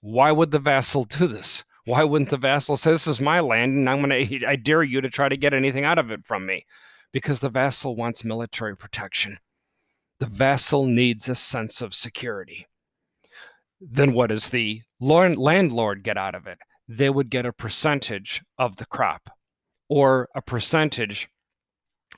why 0.00 0.32
would 0.32 0.50
the 0.50 0.58
vassal 0.58 1.04
do 1.04 1.26
this? 1.26 1.64
Why 1.84 2.02
wouldn't 2.02 2.30
the 2.30 2.36
vassal 2.36 2.76
say, 2.76 2.90
This 2.90 3.06
is 3.06 3.20
my 3.20 3.40
land 3.40 3.72
and 3.74 3.88
I'm 3.88 4.00
gonna 4.00 4.26
I 4.46 4.56
dare 4.56 4.82
you 4.82 5.00
to 5.00 5.10
try 5.10 5.28
to 5.28 5.36
get 5.36 5.54
anything 5.54 5.84
out 5.84 5.98
of 5.98 6.10
it 6.10 6.24
from 6.24 6.46
me? 6.46 6.66
Because 7.16 7.40
the 7.40 7.48
vassal 7.48 7.96
wants 7.96 8.24
military 8.24 8.76
protection. 8.76 9.38
The 10.20 10.26
vassal 10.26 10.84
needs 10.84 11.28
a 11.28 11.34
sense 11.34 11.80
of 11.80 11.94
security. 11.94 12.66
Then 13.80 14.12
what 14.12 14.28
does 14.28 14.50
the 14.50 14.82
landlord 15.00 16.02
get 16.02 16.18
out 16.18 16.34
of 16.34 16.46
it? 16.46 16.58
they 16.88 17.10
would 17.10 17.30
get 17.30 17.46
a 17.46 17.52
percentage 17.52 18.42
of 18.58 18.76
the 18.76 18.86
crop 18.86 19.30
or 19.88 20.28
a 20.34 20.42
percentage 20.42 21.28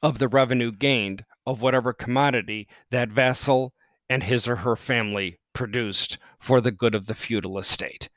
of 0.02 0.18
the 0.18 0.28
revenue 0.28 0.70
gained 0.70 1.24
of 1.46 1.62
whatever 1.62 1.92
commodity 1.92 2.68
that 2.90 3.08
vassal 3.08 3.72
and 4.08 4.22
his 4.22 4.46
or 4.46 4.56
her 4.56 4.76
family 4.76 5.38
produced 5.52 6.18
for 6.38 6.61
the 6.61 6.70
good 6.70 6.94
of 6.94 7.06
the 7.06 7.14
feudal 7.14 7.58
estate. 7.58 8.08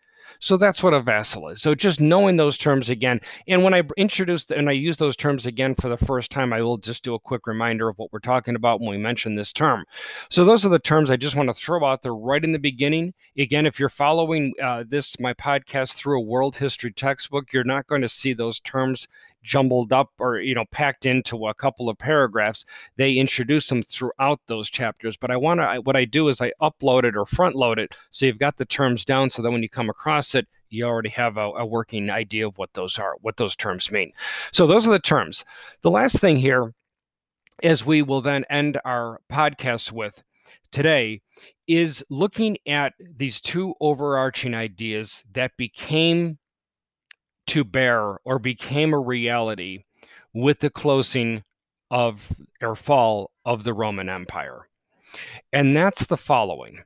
So 0.41 0.58
that's 0.58 0.82
what 0.82 0.93
a 0.93 1.01
vassal 1.01 1.47
is. 1.49 1.62
So 1.62 1.75
just 1.75 2.01
knowing 2.01 2.36
those 2.36 2.58
terms 2.58 2.89
again. 2.89 3.21
And 3.47 3.63
when 3.63 3.75
I 3.75 3.84
introduce 3.95 4.49
and 4.49 4.67
I 4.67 4.73
use 4.73 4.97
those 4.97 5.15
terms 5.15 5.45
again 5.45 5.75
for 5.75 5.88
the 5.88 6.04
first 6.04 6.32
time, 6.32 6.51
I 6.51 6.63
will 6.63 6.77
just 6.77 7.04
do 7.04 7.13
a 7.13 7.19
quick 7.19 7.45
reminder 7.45 7.88
of 7.88 7.97
what 7.99 8.12
we're 8.12 8.19
talking 8.19 8.56
about 8.56 8.82
when 8.82 8.89
we 8.89 8.97
mention 8.97 9.36
this 9.36 9.54
term. 9.54 9.86
So 10.32 10.43
those 10.43 10.65
are 10.65 10.69
the 10.69 10.80
terms 10.80 11.12
I 11.12 11.15
just 11.15 11.36
want 11.36 11.49
to 11.49 11.54
throw 11.54 11.86
out 11.86 12.01
there 12.01 12.15
right 12.15 12.43
in 12.43 12.54
the 12.54 12.60
beginning. 12.60 13.13
Again, 13.38 13.67
if 13.67 13.80
you're 13.80 13.88
following 13.88 14.54
uh, 14.62 14.84
this, 14.88 15.19
my 15.19 15.36
podcast 15.36 15.93
through 15.93 16.17
a 16.17 16.25
world 16.25 16.56
history 16.56 16.91
textbook, 16.91 17.54
you're 17.54 17.63
not 17.63 17.86
going 17.86 18.01
to 18.01 18.10
see 18.10 18.34
those 18.34 18.60
terms 18.60 19.08
jumbled 19.43 19.91
up 19.91 20.10
or 20.19 20.39
you 20.39 20.54
know 20.54 20.65
packed 20.71 21.06
into 21.06 21.47
a 21.47 21.54
couple 21.54 21.89
of 21.89 21.97
paragraphs 21.97 22.65
they 22.95 23.13
introduce 23.13 23.67
them 23.67 23.82
throughout 23.82 24.39
those 24.47 24.69
chapters. 24.69 25.17
But 25.17 25.32
i 25.32 25.38
want 25.38 25.60
to 25.60 25.82
what 25.82 25.95
i 25.95 26.06
do 26.06 26.27
is 26.27 26.41
i 26.41 26.51
upload 26.62 27.04
it 27.04 27.15
or 27.15 27.25
front 27.25 27.56
load 27.56 27.80
it 27.80 27.95
so 28.12 28.25
you've 28.25 28.39
got 28.39 28.58
the 28.58 28.65
terms 28.65 29.06
down 29.06 29.30
so 29.30 29.41
that 29.41 29.51
when 29.51 29.63
you 29.63 29.69
come 29.69 29.89
across 29.89 30.36
it 30.36 30.47
you 30.71 30.86
already 30.86 31.10
have 31.10 31.38
a, 31.38 31.51
a 31.51 31.65
working 31.65 32.10
idea 32.10 32.47
of 32.47 32.58
what 32.58 32.73
those 32.73 32.97
are 32.97 33.15
what 33.21 33.38
those 33.38 33.56
terms 33.56 33.91
mean. 33.91 34.12
So 34.51 34.65
those 34.65 34.88
are 34.88 34.91
the 34.91 34.99
terms. 34.99 35.45
The 35.82 35.91
last 35.91 36.19
thing 36.19 36.38
here 36.38 36.73
as 37.62 37.86
we 37.86 38.01
will 38.01 38.21
then 38.21 38.45
end 38.49 38.80
our 38.86 39.21
podcast 39.32 39.91
with 39.91 40.23
today 40.71 41.21
is 41.67 42.04
looking 42.10 42.58
at 42.67 42.93
these 42.99 43.39
two 43.39 43.75
overarching 43.80 44.54
ideas 44.54 45.23
that 45.32 45.51
became 45.58 46.39
to 47.51 47.65
bear 47.65 48.17
or 48.23 48.39
became 48.39 48.93
a 48.93 48.99
reality 48.99 49.83
with 50.33 50.59
the 50.59 50.69
closing 50.69 51.43
of 51.89 52.31
or 52.61 52.77
fall 52.77 53.31
of 53.43 53.65
the 53.65 53.73
Roman 53.73 54.07
Empire. 54.07 54.69
And 55.51 55.75
that's 55.75 56.05
the 56.05 56.15
following. 56.15 56.83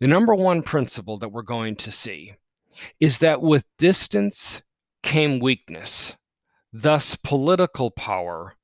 The 0.00 0.06
number 0.06 0.34
one 0.34 0.62
principle 0.62 1.18
that 1.18 1.28
we're 1.28 1.42
going 1.42 1.76
to 1.76 1.90
see 1.90 2.32
is 2.98 3.18
that 3.18 3.42
with 3.42 3.66
distance 3.76 4.62
came 5.02 5.38
weakness. 5.38 6.16
Thus, 6.72 7.14
political 7.16 7.90
power 7.90 8.54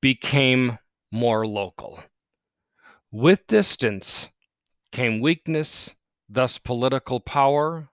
became 0.00 0.78
more 1.10 1.44
local. 1.44 1.98
With 3.10 3.48
distance 3.48 4.30
came 4.92 5.20
weakness. 5.20 5.96
Thus, 6.28 6.58
political 6.58 7.18
power 7.18 7.88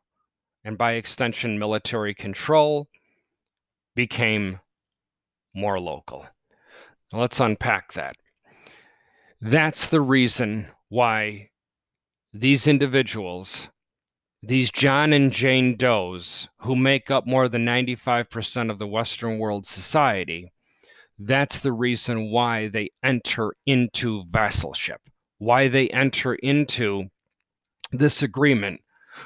and 0.64 0.78
by 0.78 0.94
extension, 0.94 1.60
military 1.60 2.14
control, 2.14 2.88
became 3.96 4.60
more 5.54 5.80
local. 5.80 6.26
Let's 7.12 7.40
unpack 7.40 7.94
that. 7.94 8.16
That's 9.42 9.90
the 9.90 10.02
reason 10.02 10.68
why 10.90 11.50
these 12.34 12.66
individuals, 12.66 13.68
these 14.42 14.72
John 14.72 15.14
and 15.14 15.32
Jane 15.32 15.76
Does, 15.76 16.48
who 16.60 16.76
make 16.76 17.12
up 17.12 17.28
more 17.28 17.48
than 17.50 17.66
95% 17.66 18.72
of 18.72 18.80
the 18.80 18.88
Western 18.88 19.38
world 19.38 19.66
society, 19.66 20.52
that's 21.20 21.60
the 21.60 21.74
reason 21.74 22.32
why 22.32 22.70
they 22.70 22.90
enter 23.04 23.54
into 23.66 24.24
vassalship, 24.32 24.98
why 25.38 25.68
they 25.68 25.90
enter 25.90 26.36
into 26.36 27.06
this 27.92 28.24
agreement 28.24 28.82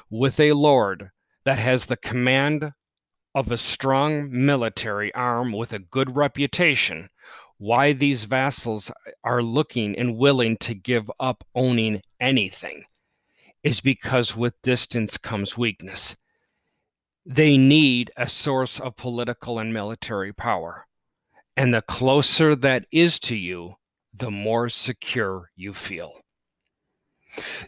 with 0.10 0.40
a 0.40 0.52
lord 0.52 1.12
that 1.48 1.60
has 1.60 1.86
the 1.86 1.96
command 1.96 2.74
of 3.34 3.50
a 3.50 3.58
strong 3.58 4.28
military 4.30 5.14
arm 5.14 5.54
with 5.54 5.72
a 5.72 5.80
good 5.80 6.14
reputation, 6.14 7.08
why 7.58 7.94
these 7.94 8.26
vassals 8.26 8.92
are 9.24 9.42
looking 9.42 9.98
and 9.98 10.18
willing 10.18 10.58
to 10.58 10.76
give 10.76 11.10
up 11.22 11.46
owning 11.56 12.02
anything 12.20 12.84
is 13.64 13.80
because 13.80 14.36
with 14.36 14.62
distance 14.62 15.16
comes 15.16 15.58
weakness. 15.58 16.18
They 17.26 17.56
need 17.56 18.12
a 18.18 18.28
source 18.28 18.78
of 18.78 18.98
political 18.98 19.58
and 19.58 19.74
military 19.74 20.34
power. 20.34 20.86
And 21.56 21.74
the 21.74 21.82
closer 21.82 22.58
that 22.58 22.88
is 22.92 23.22
to 23.22 23.38
you, 23.38 23.76
the 24.14 24.32
more 24.32 24.68
secure 24.68 25.52
you 25.56 25.74
feel. 25.74 26.12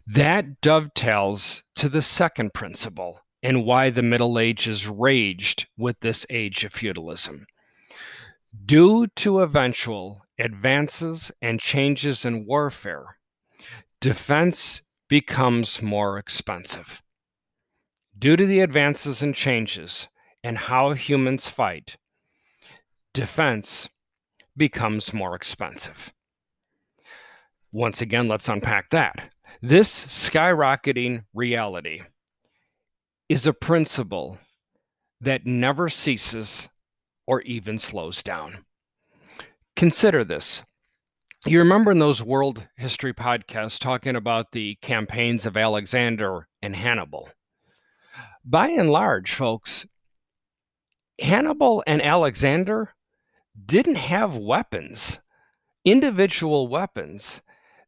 That 0.06 0.60
dovetails 0.60 1.64
to 1.76 1.88
the 1.88 2.02
second 2.02 2.54
principle 2.54 3.22
and 3.42 3.66
why 3.66 3.90
the 3.90 4.02
Middle 4.02 4.38
Ages 4.38 4.88
raged 4.88 5.68
with 5.78 6.00
this 6.00 6.26
age 6.30 6.64
of 6.64 6.74
feudalism. 6.74 7.46
Due 8.66 9.08
to 9.08 9.42
eventual 9.42 10.26
advances 10.38 11.32
and 11.42 11.60
changes 11.60 12.26
in 12.26 12.46
warfare, 12.46 13.06
defense 14.02 14.82
becomes 15.08 15.82
more 15.82 16.18
expensive. 16.18 17.02
Due 18.18 18.36
to 18.36 18.46
the 18.46 18.60
advances 18.60 19.22
and 19.22 19.36
changes 19.36 20.08
in 20.44 20.56
how 20.56 20.94
humans 20.94 21.48
fight, 21.48 21.98
defense 23.14 23.90
becomes 24.58 25.14
more 25.14 25.36
expensive. 25.36 26.12
Once 27.72 28.02
again, 28.02 28.28
let's 28.28 28.50
unpack 28.50 28.90
that. 28.90 29.32
This 29.62 30.06
skyrocketing 30.06 31.24
reality 31.34 32.02
is 33.30 33.46
a 33.46 33.54
principle 33.54 34.40
that 35.22 35.46
never 35.46 35.88
ceases 35.88 36.68
or 37.28 37.42
even 37.44 37.78
slows 37.78 38.24
down. 38.24 38.66
Consider 39.76 40.24
this. 40.24 40.64
You 41.46 41.60
remember 41.60 41.92
in 41.92 42.00
those 42.00 42.24
world 42.24 42.68
history 42.76 43.14
podcasts 43.14 43.80
talking 43.80 44.16
about 44.16 44.52
the 44.52 44.76
campaigns 44.82 45.46
of 45.46 45.56
Alexander 45.56 46.48
and 46.62 46.76
Hannibal. 46.76 47.30
By 48.44 48.70
and 48.70 48.90
large, 48.90 49.32
folks, 49.32 49.86
Hannibal 51.20 51.84
and 51.86 52.02
Alexander 52.02 52.96
didn't 53.64 53.96
have 53.96 54.36
weapons, 54.36 55.20
individual 55.86 56.68
weapons 56.68 57.42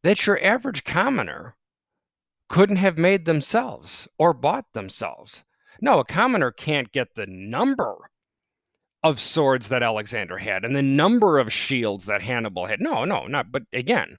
that 0.04 0.28
your 0.28 0.42
average 0.44 0.84
commoner 0.84 1.56
couldn't 2.52 2.76
have 2.76 2.98
made 2.98 3.24
themselves 3.24 4.10
or 4.20 4.34
bought 4.34 4.66
themselves. 4.74 5.46
No, 5.80 6.00
a 6.00 6.06
commoner 6.06 6.52
can't 6.52 6.92
get 6.92 7.16
the 7.16 7.26
number 7.26 8.12
of 9.02 9.22
swords 9.22 9.70
that 9.70 9.82
Alexander 9.82 10.38
had 10.38 10.66
and 10.66 10.76
the 10.76 10.82
number 10.82 11.40
of 11.40 11.54
shields 11.54 12.06
that 12.06 12.22
Hannibal 12.22 12.66
had. 12.66 12.82
No, 12.82 13.06
no, 13.06 13.26
not. 13.26 13.54
But 13.54 13.64
again, 13.72 14.18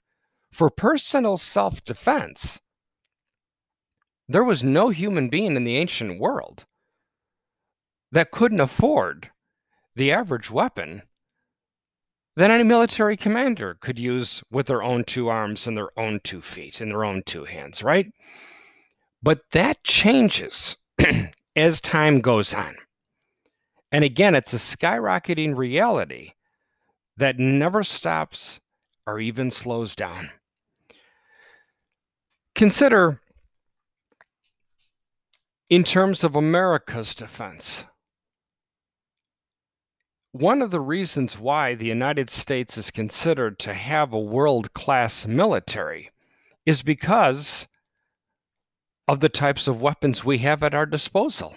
for 0.51 0.71
personal 0.71 1.37
self 1.37 1.83
defense, 1.83 2.59
there 4.27 4.43
was 4.43 4.63
no 4.63 4.89
human 4.89 5.29
being 5.29 5.55
in 5.55 5.63
the 5.63 5.77
ancient 5.77 6.19
world 6.19 6.65
that 8.11 8.31
couldn't 8.31 8.59
afford 8.59 9.29
the 9.95 10.11
average 10.11 10.49
weapon 10.49 11.03
that 12.35 12.51
any 12.51 12.63
military 12.63 13.15
commander 13.15 13.77
could 13.79 13.99
use 13.99 14.43
with 14.51 14.67
their 14.67 14.81
own 14.81 15.03
two 15.03 15.29
arms 15.29 15.67
and 15.67 15.77
their 15.77 15.97
own 15.99 16.19
two 16.23 16.41
feet 16.41 16.81
and 16.81 16.91
their 16.91 17.03
own 17.03 17.21
two 17.25 17.45
hands, 17.45 17.83
right? 17.83 18.11
But 19.21 19.41
that 19.51 19.83
changes 19.83 20.77
as 21.55 21.79
time 21.79 22.21
goes 22.21 22.53
on. 22.53 22.75
And 23.91 24.03
again, 24.03 24.33
it's 24.33 24.53
a 24.53 24.57
skyrocketing 24.57 25.55
reality 25.55 26.31
that 27.17 27.37
never 27.37 27.83
stops 27.83 28.59
or 29.05 29.19
even 29.19 29.51
slows 29.51 29.95
down. 29.95 30.31
Consider, 32.55 33.19
in 35.69 35.83
terms 35.83 36.23
of 36.23 36.35
America's 36.35 37.13
defense, 37.13 37.85
one 40.33 40.63
of 40.63 40.71
the 40.71 40.81
reasons 40.81 41.37
why 41.37 41.75
the 41.75 41.85
United 41.85 42.27
States 42.27 42.75
is 42.75 42.89
considered 42.89 43.59
to 43.59 43.71
have 43.71 44.11
a 44.11 44.19
world 44.19 44.73
class 44.73 45.27
military 45.27 46.09
is 46.65 46.81
because 46.81 47.67
of 49.07 49.19
the 49.19 49.29
types 49.29 49.67
of 49.67 49.79
weapons 49.79 50.25
we 50.25 50.39
have 50.39 50.63
at 50.63 50.73
our 50.73 50.87
disposal. 50.87 51.55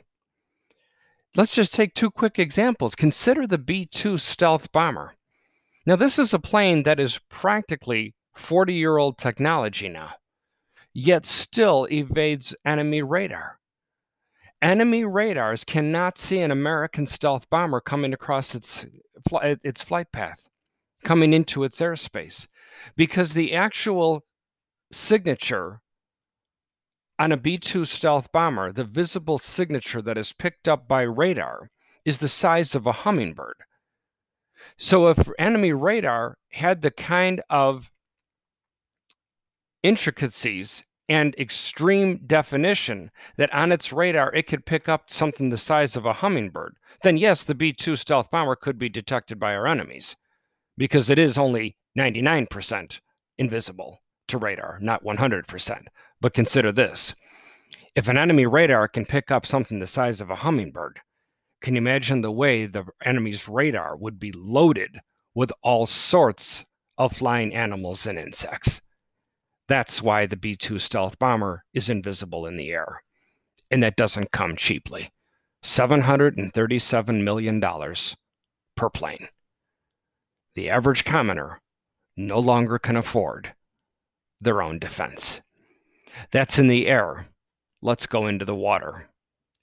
Let's 1.34 1.54
just 1.54 1.72
take 1.72 1.94
two 1.94 2.10
quick 2.10 2.38
examples. 2.38 2.94
Consider 2.94 3.46
the 3.46 3.56
B 3.56 3.86
2 3.86 4.18
stealth 4.18 4.70
bomber. 4.72 5.14
Now, 5.86 5.96
this 5.96 6.18
is 6.18 6.34
a 6.34 6.38
plane 6.38 6.82
that 6.82 7.00
is 7.00 7.18
practically 7.30 8.14
40 8.34 8.74
year 8.74 8.98
old 8.98 9.16
technology 9.16 9.88
now, 9.88 10.16
yet 10.92 11.24
still 11.24 11.88
evades 11.90 12.54
enemy 12.66 13.00
radar. 13.00 13.58
Enemy 14.62 15.04
radars 15.04 15.64
cannot 15.64 16.16
see 16.16 16.40
an 16.40 16.50
American 16.50 17.06
stealth 17.06 17.48
bomber 17.50 17.80
coming 17.80 18.12
across 18.12 18.54
its, 18.54 18.86
its 19.32 19.82
flight 19.82 20.10
path, 20.12 20.48
coming 21.04 21.32
into 21.32 21.62
its 21.62 21.80
airspace, 21.80 22.46
because 22.96 23.34
the 23.34 23.54
actual 23.54 24.24
signature 24.90 25.80
on 27.18 27.32
a 27.32 27.36
B 27.36 27.58
2 27.58 27.84
stealth 27.84 28.30
bomber, 28.32 28.72
the 28.72 28.84
visible 28.84 29.38
signature 29.38 30.02
that 30.02 30.18
is 30.18 30.32
picked 30.32 30.68
up 30.68 30.86
by 30.86 31.02
radar 31.02 31.70
is 32.04 32.18
the 32.18 32.28
size 32.28 32.74
of 32.74 32.86
a 32.86 32.92
hummingbird. 32.92 33.56
So 34.76 35.08
if 35.08 35.28
enemy 35.38 35.72
radar 35.72 36.38
had 36.50 36.82
the 36.82 36.90
kind 36.90 37.42
of 37.48 37.90
intricacies 39.82 40.84
and 41.08 41.34
extreme 41.36 42.18
definition 42.26 43.10
that 43.36 43.52
on 43.52 43.72
its 43.72 43.92
radar 43.92 44.34
it 44.34 44.46
could 44.46 44.66
pick 44.66 44.88
up 44.88 45.10
something 45.10 45.50
the 45.50 45.56
size 45.56 45.96
of 45.96 46.04
a 46.06 46.12
hummingbird, 46.12 46.76
then 47.02 47.16
yes, 47.16 47.44
the 47.44 47.54
B 47.54 47.72
2 47.72 47.96
stealth 47.96 48.30
bomber 48.30 48.56
could 48.56 48.78
be 48.78 48.88
detected 48.88 49.38
by 49.38 49.54
our 49.54 49.66
enemies 49.66 50.16
because 50.76 51.10
it 51.10 51.18
is 51.18 51.38
only 51.38 51.76
99% 51.96 53.00
invisible 53.38 54.02
to 54.28 54.38
radar, 54.38 54.78
not 54.80 55.04
100%. 55.04 55.84
But 56.20 56.34
consider 56.34 56.72
this 56.72 57.14
if 57.94 58.08
an 58.08 58.18
enemy 58.18 58.46
radar 58.46 58.88
can 58.88 59.06
pick 59.06 59.30
up 59.30 59.46
something 59.46 59.78
the 59.78 59.86
size 59.86 60.20
of 60.20 60.30
a 60.30 60.36
hummingbird, 60.36 61.00
can 61.62 61.74
you 61.74 61.78
imagine 61.78 62.20
the 62.20 62.30
way 62.30 62.66
the 62.66 62.84
enemy's 63.04 63.48
radar 63.48 63.96
would 63.96 64.18
be 64.18 64.32
loaded 64.32 65.00
with 65.34 65.50
all 65.62 65.86
sorts 65.86 66.64
of 66.98 67.16
flying 67.16 67.54
animals 67.54 68.06
and 68.06 68.18
insects? 68.18 68.82
That's 69.68 70.00
why 70.00 70.26
the 70.26 70.36
B 70.36 70.54
2 70.54 70.78
stealth 70.78 71.18
bomber 71.18 71.64
is 71.74 71.90
invisible 71.90 72.46
in 72.46 72.56
the 72.56 72.70
air. 72.70 73.02
And 73.70 73.82
that 73.82 73.96
doesn't 73.96 74.30
come 74.30 74.56
cheaply 74.56 75.10
$737 75.64 77.22
million 77.24 77.60
per 78.76 78.90
plane. 78.90 79.28
The 80.54 80.70
average 80.70 81.04
commoner 81.04 81.60
no 82.16 82.38
longer 82.38 82.78
can 82.78 82.96
afford 82.96 83.54
their 84.40 84.62
own 84.62 84.78
defense. 84.78 85.40
That's 86.30 86.58
in 86.58 86.68
the 86.68 86.86
air. 86.86 87.26
Let's 87.82 88.06
go 88.06 88.28
into 88.28 88.44
the 88.44 88.54
water. 88.54 89.08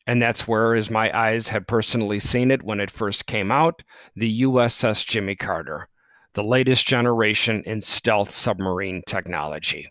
And 0.05 0.21
that's 0.21 0.47
where, 0.47 0.75
as 0.75 0.89
my 0.89 1.17
eyes 1.17 1.47
had 1.47 1.65
personally 1.65 2.19
seen 2.19 2.51
it 2.51 2.61
when 2.61 2.81
it 2.81 2.91
first 2.91 3.25
came 3.25 3.51
out, 3.51 3.83
the 4.15 4.41
USS 4.41 5.05
Jimmy 5.05 5.35
Carter 5.35 5.87
the 6.33 6.43
latest 6.43 6.87
generation 6.87 7.61
in 7.65 7.81
stealth 7.81 8.31
submarine 8.31 9.03
technology. 9.05 9.87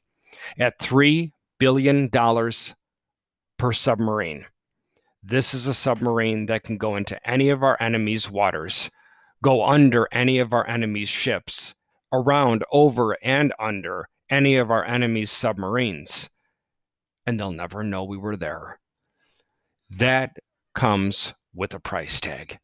At 0.58 0.78
$3 0.78 1.32
billion 1.58 2.08
per 2.10 3.72
submarine, 3.72 4.46
this 5.22 5.54
is 5.54 5.66
a 5.66 5.74
submarine 5.74 6.46
that 6.46 6.64
can 6.64 6.78
go 6.78 6.96
into 6.96 7.18
any 7.28 7.48
of 7.48 7.62
our 7.62 7.80
enemy's 7.80 8.30
waters, 8.30 8.90
go 9.42 9.64
under 9.64 10.08
any 10.10 10.38
of 10.38 10.52
our 10.52 10.66
enemy's 10.66 11.08
ships, 11.08 11.74
around, 12.12 12.64
over, 12.72 13.16
and 13.22 13.52
under 13.58 14.08
any 14.28 14.56
of 14.56 14.70
our 14.70 14.84
enemy's 14.84 15.30
submarines, 15.30 16.28
and 17.26 17.38
they'll 17.38 17.52
never 17.52 17.84
know 17.84 18.02
we 18.02 18.16
were 18.16 18.36
there. 18.36 18.80
That 19.90 20.38
comes 20.74 21.34
with 21.54 21.74
a 21.74 21.80
price 21.80 22.18
tag. 22.18 22.58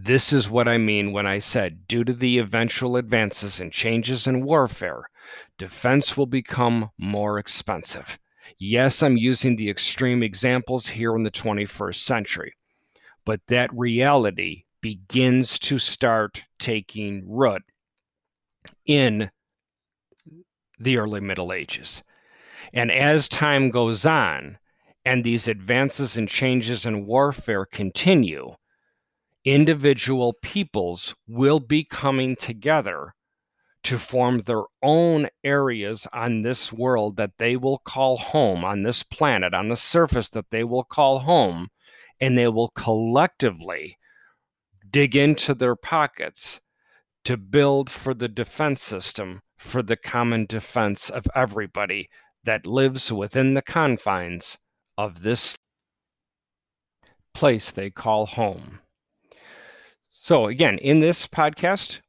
This 0.00 0.32
is 0.32 0.48
what 0.48 0.68
I 0.68 0.78
mean 0.78 1.10
when 1.10 1.26
I 1.26 1.40
said, 1.40 1.88
due 1.88 2.04
to 2.04 2.12
the 2.12 2.38
eventual 2.38 2.96
advances 2.96 3.58
and 3.58 3.72
changes 3.72 4.28
in 4.28 4.44
warfare, 4.44 5.10
defense 5.58 6.16
will 6.16 6.26
become 6.26 6.90
more 6.96 7.36
expensive. 7.36 8.16
Yes, 8.58 9.02
I'm 9.02 9.16
using 9.16 9.56
the 9.56 9.68
extreme 9.68 10.22
examples 10.22 10.86
here 10.86 11.16
in 11.16 11.24
the 11.24 11.32
21st 11.32 11.96
century, 11.96 12.54
but 13.24 13.40
that 13.48 13.74
reality 13.74 14.66
begins 14.80 15.58
to 15.58 15.78
start 15.78 16.44
taking 16.60 17.28
root 17.28 17.62
in 18.86 19.32
the 20.78 20.96
early 20.96 21.20
Middle 21.20 21.52
Ages. 21.52 22.04
And 22.72 22.92
as 22.92 23.28
time 23.28 23.70
goes 23.70 24.06
on 24.06 24.58
and 25.04 25.24
these 25.24 25.48
advances 25.48 26.16
and 26.16 26.28
changes 26.28 26.86
in 26.86 27.04
warfare 27.04 27.66
continue, 27.66 28.52
individual 29.44 30.34
peoples 30.42 31.14
will 31.26 31.60
be 31.60 31.84
coming 31.84 32.36
together 32.36 33.14
to 33.84 33.98
form 33.98 34.40
their 34.40 34.64
own 34.82 35.28
areas 35.44 36.06
on 36.12 36.42
this 36.42 36.72
world 36.72 37.16
that 37.16 37.38
they 37.38 37.56
will 37.56 37.78
call 37.78 38.18
home, 38.18 38.64
on 38.64 38.82
this 38.82 39.02
planet, 39.02 39.54
on 39.54 39.68
the 39.68 39.76
surface 39.76 40.28
that 40.30 40.50
they 40.50 40.64
will 40.64 40.84
call 40.84 41.20
home, 41.20 41.68
and 42.20 42.36
they 42.36 42.48
will 42.48 42.68
collectively 42.70 43.96
dig 44.90 45.14
into 45.14 45.54
their 45.54 45.76
pockets 45.76 46.60
to 47.24 47.36
build 47.36 47.90
for 47.90 48.14
the 48.14 48.28
defense 48.28 48.82
system 48.82 49.40
for 49.56 49.82
the 49.82 49.96
common 49.96 50.46
defense 50.46 51.10
of 51.10 51.26
everybody 51.34 52.08
that 52.44 52.66
lives 52.66 53.12
within 53.12 53.54
the 53.54 53.62
confines 53.62 54.58
of 54.96 55.22
this 55.22 55.56
place 57.34 57.70
they 57.70 57.90
call 57.90 58.26
home. 58.26 58.80
So, 60.28 60.44
again, 60.44 60.76
in 60.76 61.00
this 61.00 61.26
podcast, 61.26 62.00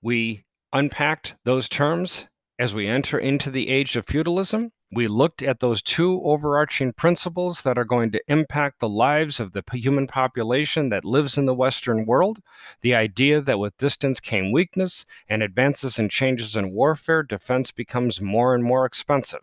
we 0.00 0.44
unpacked 0.72 1.34
those 1.42 1.68
terms 1.68 2.26
as 2.60 2.76
we 2.76 2.86
enter 2.86 3.18
into 3.18 3.50
the 3.50 3.70
age 3.70 3.96
of 3.96 4.06
feudalism. 4.06 4.70
We 4.92 5.08
looked 5.08 5.42
at 5.42 5.58
those 5.58 5.82
two 5.82 6.22
overarching 6.22 6.92
principles 6.92 7.62
that 7.62 7.76
are 7.76 7.84
going 7.84 8.12
to 8.12 8.22
impact 8.28 8.78
the 8.78 8.88
lives 8.88 9.40
of 9.40 9.50
the 9.50 9.64
human 9.72 10.06
population 10.06 10.90
that 10.90 11.04
lives 11.04 11.36
in 11.36 11.46
the 11.46 11.56
Western 11.56 12.06
world. 12.06 12.38
The 12.82 12.94
idea 12.94 13.40
that 13.40 13.58
with 13.58 13.76
distance 13.78 14.20
came 14.20 14.52
weakness 14.52 15.04
and 15.28 15.42
advances 15.42 15.98
and 15.98 16.08
changes 16.08 16.54
in 16.54 16.70
warfare, 16.70 17.24
defense 17.24 17.72
becomes 17.72 18.20
more 18.20 18.54
and 18.54 18.62
more 18.62 18.86
expensive. 18.86 19.42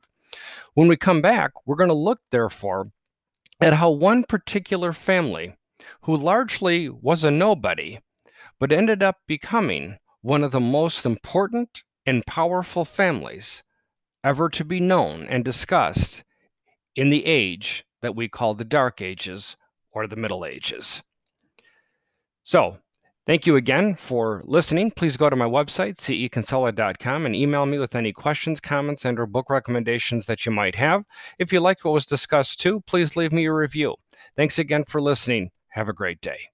When 0.75 0.87
we 0.87 0.95
come 0.95 1.21
back, 1.21 1.51
we're 1.65 1.75
going 1.75 1.89
to 1.89 1.93
look, 1.93 2.21
therefore, 2.31 2.89
at 3.59 3.73
how 3.73 3.91
one 3.91 4.23
particular 4.23 4.93
family, 4.93 5.57
who 6.03 6.15
largely 6.15 6.87
was 6.87 7.25
a 7.25 7.29
nobody, 7.29 7.99
but 8.63 8.71
ended 8.71 9.03
up 9.03 9.17
becoming 9.27 9.97
one 10.21 10.41
of 10.41 10.53
the 10.53 10.59
most 10.61 11.05
important 11.05 11.83
and 12.05 12.25
powerful 12.25 12.85
families 12.85 13.61
ever 14.23 14.47
to 14.47 14.63
be 14.63 14.79
known 14.79 15.25
and 15.25 15.43
discussed 15.43 16.23
in 16.95 17.09
the 17.09 17.25
age 17.25 17.83
that 18.01 18.15
we 18.15 18.29
call 18.29 18.53
the 18.53 18.63
Dark 18.63 19.01
Ages 19.01 19.57
or 19.91 20.07
the 20.07 20.15
Middle 20.15 20.45
Ages. 20.45 21.03
So, 22.45 22.77
thank 23.25 23.45
you 23.45 23.57
again 23.57 23.95
for 23.95 24.41
listening. 24.45 24.91
Please 24.91 25.17
go 25.17 25.29
to 25.29 25.35
my 25.35 25.43
website, 25.43 25.97
ckinsella.com, 25.97 27.25
and 27.25 27.35
email 27.35 27.65
me 27.65 27.79
with 27.79 27.95
any 27.95 28.13
questions, 28.13 28.61
comments, 28.61 29.03
and 29.03 29.19
or 29.19 29.25
book 29.25 29.49
recommendations 29.49 30.25
that 30.27 30.45
you 30.45 30.53
might 30.53 30.75
have. 30.75 31.03
If 31.37 31.51
you 31.51 31.59
liked 31.59 31.83
what 31.83 31.95
was 31.95 32.05
discussed 32.05 32.61
too, 32.61 32.79
please 32.87 33.17
leave 33.17 33.33
me 33.33 33.43
a 33.43 33.51
review. 33.51 33.95
Thanks 34.37 34.57
again 34.57 34.85
for 34.85 35.01
listening. 35.01 35.51
Have 35.71 35.89
a 35.89 35.93
great 35.93 36.21
day. 36.21 36.52